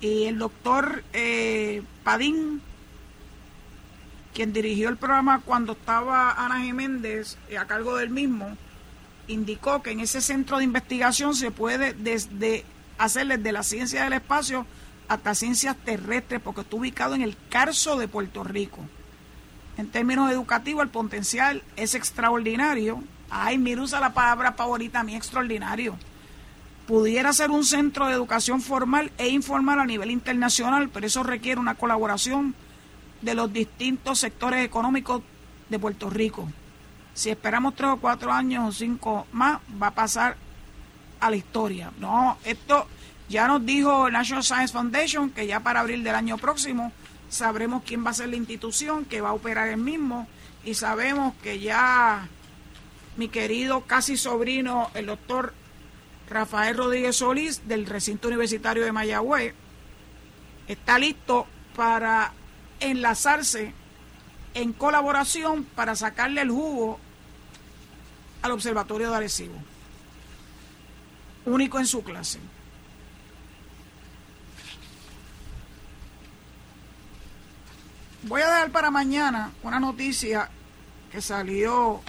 Y 0.00 0.24
el 0.24 0.38
doctor 0.38 1.04
eh, 1.12 1.82
Padín 2.02 2.62
quien 4.32 4.54
dirigió 4.54 4.88
el 4.88 4.96
programa 4.96 5.42
cuando 5.44 5.72
estaba 5.74 6.42
Ana 6.42 6.62
Jiménez 6.62 7.36
eh, 7.50 7.58
a 7.58 7.66
cargo 7.66 7.96
del 7.96 8.08
mismo, 8.08 8.56
indicó 9.28 9.82
que 9.82 9.90
en 9.90 10.00
ese 10.00 10.22
centro 10.22 10.56
de 10.56 10.64
investigación 10.64 11.34
se 11.34 11.50
puede 11.50 11.92
desde 11.92 12.64
hacer 12.96 13.26
desde 13.26 13.52
la 13.52 13.62
ciencia 13.62 14.04
del 14.04 14.14
espacio 14.14 14.64
hasta 15.08 15.34
ciencias 15.34 15.76
terrestres, 15.76 16.40
porque 16.40 16.62
está 16.62 16.76
ubicado 16.76 17.14
en 17.14 17.22
el 17.22 17.36
Carso 17.48 17.96
de 17.96 18.08
Puerto 18.08 18.44
Rico. 18.44 18.80
En 19.76 19.88
términos 19.88 20.30
educativos, 20.30 20.82
el 20.82 20.88
potencial 20.88 21.62
es 21.76 21.94
extraordinario 21.94 23.02
Ay, 23.30 23.58
mira, 23.58 23.82
usa 23.82 24.00
la 24.00 24.12
palabra 24.12 24.52
favorita 24.52 25.02
mí, 25.02 25.14
extraordinario. 25.14 25.96
Pudiera 26.86 27.32
ser 27.32 27.50
un 27.50 27.64
centro 27.64 28.06
de 28.06 28.12
educación 28.12 28.60
formal 28.60 29.10
e 29.18 29.28
informal 29.28 29.80
a 29.80 29.84
nivel 29.84 30.10
internacional, 30.10 30.88
pero 30.88 31.06
eso 31.06 31.22
requiere 31.22 31.60
una 31.60 31.74
colaboración 31.74 32.54
de 33.22 33.34
los 33.34 33.52
distintos 33.52 34.20
sectores 34.20 34.64
económicos 34.64 35.22
de 35.68 35.78
Puerto 35.78 36.08
Rico. 36.08 36.48
Si 37.14 37.30
esperamos 37.30 37.74
tres 37.74 37.90
o 37.90 37.96
cuatro 37.96 38.32
años 38.32 38.68
o 38.68 38.72
cinco 38.72 39.26
más, 39.32 39.58
va 39.82 39.88
a 39.88 39.94
pasar 39.94 40.36
a 41.18 41.30
la 41.30 41.36
historia. 41.36 41.90
No, 41.98 42.38
esto 42.44 42.86
ya 43.28 43.48
nos 43.48 43.64
dijo 43.64 44.10
National 44.10 44.44
Science 44.44 44.72
Foundation 44.72 45.30
que 45.30 45.46
ya 45.46 45.60
para 45.60 45.80
abril 45.80 46.04
del 46.04 46.14
año 46.14 46.38
próximo 46.38 46.92
sabremos 47.28 47.82
quién 47.84 48.04
va 48.04 48.10
a 48.10 48.14
ser 48.14 48.28
la 48.28 48.36
institución 48.36 49.04
que 49.04 49.20
va 49.20 49.30
a 49.30 49.34
operar 49.34 49.68
el 49.68 49.78
mismo 49.78 50.28
y 50.64 50.74
sabemos 50.74 51.34
que 51.42 51.58
ya 51.58 52.28
mi 53.16 53.28
querido 53.28 53.82
casi 53.82 54.16
sobrino, 54.16 54.90
el 54.94 55.06
doctor 55.06 55.54
Rafael 56.28 56.76
Rodríguez 56.76 57.16
Solís 57.16 57.66
del 57.66 57.86
recinto 57.86 58.28
universitario 58.28 58.84
de 58.84 58.92
Mayagüez, 58.92 59.54
está 60.68 60.98
listo 60.98 61.46
para 61.74 62.32
enlazarse 62.80 63.72
en 64.54 64.72
colaboración 64.72 65.64
para 65.64 65.96
sacarle 65.96 66.42
el 66.42 66.50
jugo 66.50 66.98
al 68.42 68.52
Observatorio 68.52 69.10
de 69.10 69.16
Arecibo. 69.16 69.54
Único 71.44 71.78
en 71.78 71.86
su 71.86 72.02
clase. 72.02 72.40
Voy 78.26 78.42
a 78.42 78.48
dejar 78.48 78.70
para 78.72 78.90
mañana 78.90 79.52
una 79.62 79.78
noticia 79.78 80.48
que 81.12 81.22
salió 81.22 82.00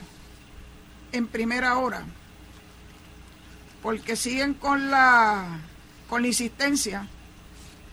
en 1.11 1.27
primera 1.27 1.77
hora, 1.77 2.03
porque 3.83 4.15
siguen 4.15 4.55
con 4.55 4.89
la, 4.89 5.59
con 6.09 6.23
la 6.23 6.27
insistencia 6.27 7.07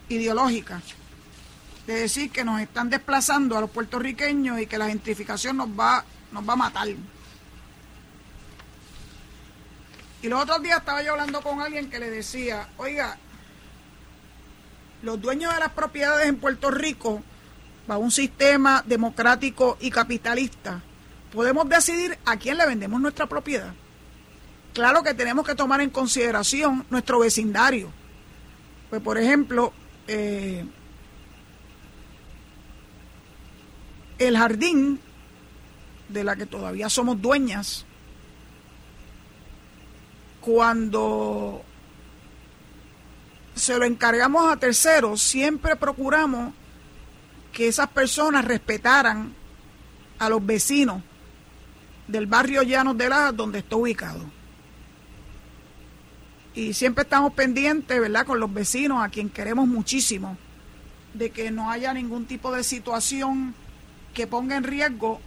ideológica 0.08 0.80
de 1.86 1.94
decir 1.96 2.30
que 2.30 2.44
nos 2.44 2.62
están 2.62 2.88
desplazando 2.88 3.58
a 3.58 3.60
los 3.60 3.68
puertorriqueños 3.68 4.58
y 4.58 4.66
que 4.66 4.78
la 4.78 4.88
gentrificación 4.88 5.58
nos 5.58 5.68
va, 5.68 6.02
nos 6.32 6.48
va 6.48 6.54
a 6.54 6.56
matar. 6.56 6.88
Y 10.22 10.28
los 10.28 10.42
otros 10.42 10.62
días 10.62 10.78
estaba 10.78 11.02
yo 11.02 11.12
hablando 11.12 11.42
con 11.42 11.60
alguien 11.60 11.90
que 11.90 11.98
le 11.98 12.08
decía, 12.08 12.70
oiga, 12.78 13.18
los 15.02 15.20
dueños 15.20 15.52
de 15.52 15.60
las 15.60 15.72
propiedades 15.72 16.26
en 16.26 16.38
Puerto 16.38 16.70
Rico, 16.70 17.22
bajo 17.86 18.00
un 18.00 18.10
sistema 18.10 18.82
democrático 18.86 19.76
y 19.80 19.90
capitalista, 19.90 20.82
podemos 21.32 21.68
decidir 21.68 22.18
a 22.24 22.36
quién 22.36 22.56
le 22.56 22.66
vendemos 22.66 23.00
nuestra 23.00 23.26
propiedad. 23.26 23.72
Claro 24.72 25.02
que 25.02 25.14
tenemos 25.14 25.46
que 25.46 25.54
tomar 25.54 25.80
en 25.80 25.90
consideración 25.90 26.84
nuestro 26.90 27.20
vecindario. 27.20 27.90
Pues, 28.90 29.00
por 29.02 29.18
ejemplo, 29.18 29.72
eh, 30.08 30.64
el 34.18 34.36
jardín 34.36 35.00
de 36.08 36.24
la 36.24 36.36
que 36.36 36.46
todavía 36.46 36.88
somos 36.88 37.20
dueñas, 37.20 37.84
cuando 40.40 41.62
se 43.54 43.78
lo 43.78 43.84
encargamos 43.84 44.52
a 44.52 44.56
terceros, 44.56 45.22
siempre 45.22 45.76
procuramos 45.76 46.52
que 47.54 47.68
esas 47.68 47.88
personas 47.88 48.44
respetaran 48.44 49.32
a 50.18 50.28
los 50.28 50.44
vecinos 50.44 51.00
del 52.08 52.26
barrio 52.26 52.62
Llanos 52.62 52.98
de 52.98 53.08
la 53.08 53.32
donde 53.32 53.60
está 53.60 53.76
ubicado. 53.76 54.20
Y 56.54 56.74
siempre 56.74 57.02
estamos 57.02 57.32
pendientes, 57.32 57.98
¿verdad?, 57.98 58.26
con 58.26 58.40
los 58.40 58.52
vecinos, 58.52 59.02
a 59.02 59.08
quien 59.08 59.30
queremos 59.30 59.66
muchísimo, 59.66 60.36
de 61.14 61.30
que 61.30 61.50
no 61.50 61.70
haya 61.70 61.94
ningún 61.94 62.26
tipo 62.26 62.52
de 62.52 62.64
situación 62.64 63.54
que 64.12 64.26
ponga 64.26 64.56
en 64.56 64.64
riesgo 64.64 65.20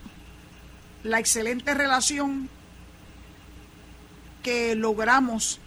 la 1.04 1.20
excelente 1.20 1.74
relación 1.74 2.50
que 4.44 4.76
logramos 4.76 5.60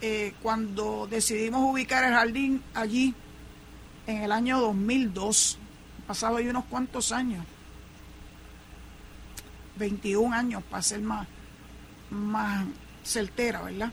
eh, 0.00 0.32
cuando 0.42 1.06
decidimos 1.10 1.60
ubicar 1.70 2.04
el 2.04 2.12
jardín 2.12 2.62
allí 2.74 3.14
en 4.06 4.22
el 4.22 4.32
año 4.32 4.60
2002. 4.60 5.58
pasado 6.06 6.36
ahí 6.36 6.48
unos 6.48 6.64
cuantos 6.64 7.12
años. 7.12 7.44
21 9.76 10.34
años 10.34 10.62
para 10.68 10.82
ser 10.82 11.00
más, 11.00 11.26
más 12.10 12.66
certera, 13.04 13.62
¿verdad? 13.62 13.92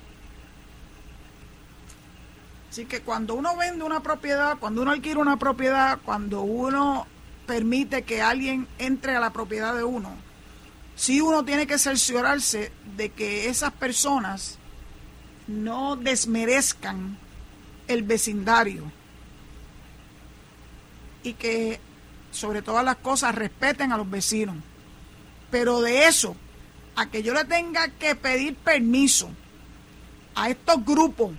Así 2.69 2.85
que 2.85 3.01
cuando 3.01 3.35
uno 3.35 3.55
vende 3.55 3.83
una 3.83 4.01
propiedad, 4.01 4.57
cuando 4.59 4.81
uno 4.81 4.91
adquiere 4.91 5.19
una 5.19 5.37
propiedad, 5.37 5.99
cuando 6.03 6.41
uno 6.41 7.07
permite 7.45 8.03
que 8.03 8.21
alguien 8.21 8.67
entre 8.77 9.15
a 9.15 9.19
la 9.19 9.31
propiedad 9.31 9.73
de 9.75 9.83
uno, 9.83 10.11
si 10.95 11.21
uno 11.21 11.45
tiene 11.45 11.65
que 11.65 11.77
cerciorarse 11.77 12.71
de 12.97 13.09
que 13.09 13.49
esas 13.49 13.71
personas 13.71 14.57
no 15.47 15.95
desmerezcan 15.95 17.17
el 17.87 18.03
vecindario 18.03 18.91
y 21.23 21.33
que 21.33 21.79
sobre 22.31 22.61
todas 22.61 22.85
las 22.85 22.97
cosas 22.97 23.35
respeten 23.35 23.91
a 23.91 23.97
los 23.97 24.09
vecinos. 24.09 24.55
Pero 25.49 25.81
de 25.81 26.07
eso, 26.07 26.35
a 26.95 27.09
que 27.09 27.23
yo 27.23 27.33
le 27.33 27.45
tenga 27.45 27.87
que 27.89 28.15
pedir 28.15 28.55
permiso 28.55 29.29
a 30.35 30.49
estos 30.49 30.83
grupos 30.85 31.31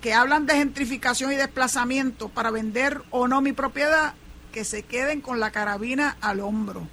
que 0.00 0.14
hablan 0.14 0.46
de 0.46 0.54
gentrificación 0.54 1.32
y 1.32 1.36
desplazamiento 1.36 2.28
para 2.28 2.50
vender 2.50 3.02
o 3.10 3.28
no 3.28 3.40
mi 3.40 3.52
propiedad, 3.52 4.14
que 4.52 4.64
se 4.64 4.82
queden 4.82 5.20
con 5.20 5.40
la 5.40 5.50
carabina 5.50 6.16
al 6.20 6.40
hombro. 6.40 6.86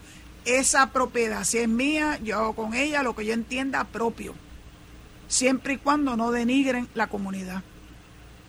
Esa 0.46 0.92
propiedad, 0.92 1.44
si 1.44 1.60
es 1.60 1.68
mía, 1.68 2.20
yo 2.24 2.38
hago 2.38 2.54
con 2.54 2.74
ella 2.74 3.04
lo 3.04 3.16
que 3.16 3.26
yo 3.26 3.34
entienda 3.34 3.84
propio, 3.86 4.36
siempre 5.28 5.74
y 5.74 5.78
cuando 5.78 6.16
no 6.16 6.32
denigren 6.32 6.88
la 6.94 7.08
comunidad. 7.08 7.64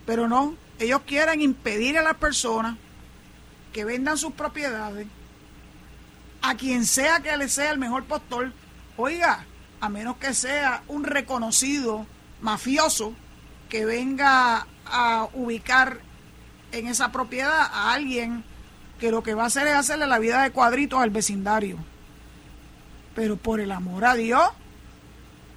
Pero 0.05 0.29
no, 0.29 0.55
ellos 0.79 1.03
quieren 1.07 1.41
impedir 1.41 1.99
a 1.99 2.03
las 2.03 2.17
personas 2.17 2.77
que 3.73 3.85
vendan 3.85 4.19
sus 4.19 4.33
propiedades 4.33 5.07
a 6.43 6.55
quien 6.55 6.87
sea 6.87 7.21
que 7.21 7.37
le 7.37 7.49
sea 7.49 7.73
el 7.73 7.79
mejor 7.79 8.05
postor. 8.05 8.53
Oiga, 8.97 9.45
a 9.81 9.89
menos 9.89 10.17
que 10.17 10.33
sea 10.33 10.83
un 10.89 11.05
reconocido 11.05 12.07
mafioso 12.41 13.15
que 13.69 13.85
venga 13.85 14.67
a 14.87 15.29
ubicar 15.35 15.99
en 16.73 16.87
esa 16.87 17.11
propiedad 17.11 17.61
a 17.61 17.93
alguien 17.93 18.45
que 19.01 19.11
lo 19.11 19.23
que 19.23 19.35
va 19.35 19.45
a 19.45 19.47
hacer 19.47 19.67
es 19.67 19.75
hacerle 19.75 20.07
la 20.07 20.19
vida 20.19 20.43
de 20.43 20.51
cuadritos 20.51 21.01
al 21.01 21.11
vecindario. 21.11 21.79
Pero 23.15 23.37
por 23.37 23.61
el 23.61 23.73
amor 23.73 24.05
a 24.05 24.15
Dios, 24.15 24.49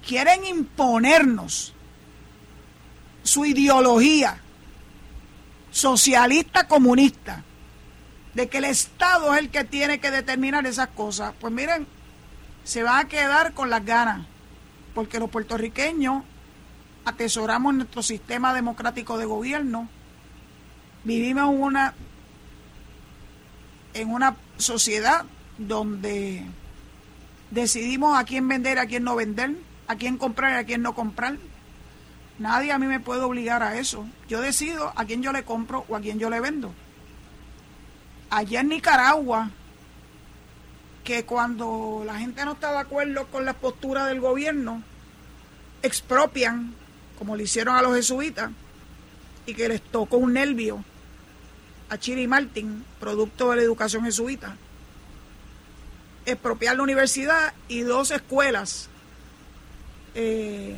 quieren 0.06 0.44
imponernos 0.44 1.72
su 3.22 3.44
ideología 3.44 4.38
socialista 5.70 6.66
comunista 6.66 7.44
de 8.34 8.48
que 8.48 8.58
el 8.58 8.64
Estado 8.64 9.34
es 9.34 9.40
el 9.40 9.50
que 9.50 9.64
tiene 9.64 9.98
que 10.00 10.10
determinar 10.10 10.66
esas 10.66 10.88
cosas. 10.88 11.34
Pues 11.40 11.52
miren, 11.52 11.86
se 12.64 12.82
van 12.82 13.06
a 13.06 13.08
quedar 13.08 13.52
con 13.54 13.70
las 13.70 13.84
ganas, 13.84 14.26
porque 14.94 15.18
los 15.18 15.30
puertorriqueños 15.30 16.22
atesoramos 17.04 17.74
nuestro 17.74 18.02
sistema 18.02 18.54
democrático 18.54 19.18
de 19.18 19.24
gobierno, 19.24 19.88
vivimos 21.04 21.54
una 21.56 21.94
en 23.94 24.10
una 24.10 24.36
sociedad 24.58 25.24
donde 25.58 26.44
decidimos 27.50 28.16
a 28.16 28.24
quién 28.24 28.46
vender, 28.46 28.78
a 28.78 28.86
quién 28.86 29.02
no 29.02 29.16
vender, 29.16 29.56
a 29.88 29.96
quién 29.96 30.16
comprar 30.16 30.52
y 30.52 30.56
a 30.56 30.64
quién 30.64 30.82
no 30.82 30.94
comprar. 30.94 31.38
Nadie 32.38 32.72
a 32.72 32.78
mí 32.78 32.86
me 32.86 33.00
puede 33.00 33.22
obligar 33.22 33.62
a 33.62 33.76
eso. 33.76 34.06
Yo 34.28 34.40
decido 34.40 34.92
a 34.94 35.04
quién 35.04 35.22
yo 35.22 35.32
le 35.32 35.44
compro 35.44 35.84
o 35.88 35.96
a 35.96 36.00
quién 36.00 36.18
yo 36.18 36.30
le 36.30 36.40
vendo. 36.40 36.72
Allá 38.30 38.60
en 38.60 38.68
Nicaragua, 38.68 39.50
que 41.04 41.24
cuando 41.24 42.02
la 42.06 42.18
gente 42.18 42.44
no 42.44 42.52
está 42.52 42.72
de 42.72 42.78
acuerdo 42.78 43.26
con 43.26 43.44
la 43.44 43.54
postura 43.54 44.06
del 44.06 44.20
gobierno, 44.20 44.82
expropian, 45.82 46.74
como 47.18 47.36
le 47.36 47.44
hicieron 47.44 47.74
a 47.74 47.82
los 47.82 47.94
jesuitas, 47.94 48.50
y 49.46 49.54
que 49.54 49.68
les 49.68 49.82
tocó 49.82 50.18
un 50.18 50.34
nervio 50.34 50.84
a 51.88 51.98
Chiri 51.98 52.28
Martin, 52.28 52.84
producto 53.00 53.50
de 53.50 53.56
la 53.56 53.62
educación 53.62 54.04
jesuita, 54.04 54.56
expropiar 56.24 56.76
la 56.76 56.84
universidad 56.84 57.52
y 57.66 57.80
dos 57.80 58.12
escuelas 58.12 58.88
eh, 60.14 60.76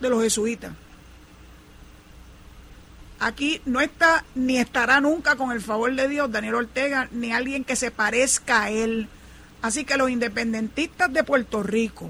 de 0.00 0.08
los 0.08 0.22
jesuitas. 0.22 0.72
Aquí 3.18 3.62
no 3.64 3.80
está 3.80 4.24
ni 4.34 4.58
estará 4.58 5.00
nunca 5.00 5.36
con 5.36 5.50
el 5.52 5.60
favor 5.60 5.94
de 5.94 6.08
Dios 6.08 6.30
Daniel 6.30 6.56
Ortega 6.56 7.08
ni 7.12 7.32
alguien 7.32 7.64
que 7.64 7.76
se 7.76 7.90
parezca 7.90 8.64
a 8.64 8.70
él 8.70 9.08
Así 9.62 9.84
que 9.84 9.96
los 9.96 10.10
independentistas 10.10 11.12
de 11.12 11.24
Puerto 11.24 11.62
Rico, 11.62 12.08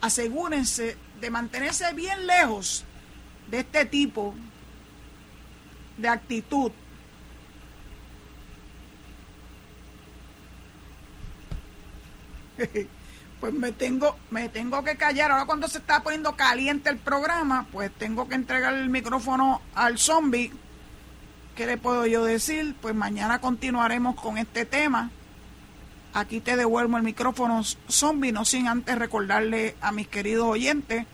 asegúrense 0.00 0.96
de 1.20 1.30
mantenerse 1.30 1.92
bien 1.92 2.26
lejos 2.26 2.84
de 3.50 3.58
este 3.60 3.84
tipo 3.84 4.34
de 5.98 6.08
actitud. 6.08 6.72
Pues 13.40 13.52
me 13.52 13.72
tengo, 13.72 14.16
me 14.30 14.48
tengo 14.48 14.82
que 14.82 14.96
callar. 14.96 15.30
Ahora 15.30 15.46
cuando 15.46 15.68
se 15.68 15.78
está 15.78 16.02
poniendo 16.02 16.34
caliente 16.34 16.90
el 16.90 16.98
programa, 16.98 17.66
pues 17.72 17.90
tengo 17.92 18.28
que 18.28 18.34
entregar 18.34 18.74
el 18.74 18.88
micrófono 18.90 19.62
al 19.74 19.98
zombie. 19.98 20.52
¿Qué 21.54 21.66
le 21.66 21.76
puedo 21.76 22.06
yo 22.06 22.24
decir? 22.24 22.74
Pues 22.80 22.94
mañana 22.94 23.40
continuaremos 23.40 24.16
con 24.16 24.38
este 24.38 24.64
tema. 24.64 25.10
Aquí 26.14 26.40
te 26.40 26.56
devuelvo 26.56 26.96
el 26.96 27.02
micrófono 27.02 27.62
zombie, 27.88 28.32
no 28.32 28.44
sin 28.44 28.66
antes 28.66 28.98
recordarle 28.98 29.76
a 29.80 29.92
mis 29.92 30.08
queridos 30.08 30.46
oyentes 30.46 31.06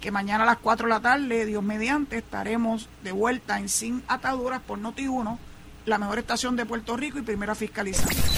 que 0.00 0.10
mañana 0.10 0.44
a 0.44 0.46
las 0.46 0.58
4 0.58 0.86
de 0.86 0.94
la 0.94 1.00
tarde, 1.00 1.46
Dios 1.46 1.62
mediante, 1.62 2.18
estaremos 2.18 2.88
de 3.02 3.12
vuelta 3.12 3.58
en 3.58 3.68
Sin 3.68 4.02
Ataduras 4.06 4.60
por 4.62 4.78
Noti1, 4.78 5.38
la 5.86 5.98
mejor 5.98 6.18
estación 6.18 6.56
de 6.56 6.66
Puerto 6.66 6.96
Rico 6.96 7.18
y 7.18 7.22
primera 7.22 7.54
fiscalizada. 7.54 8.37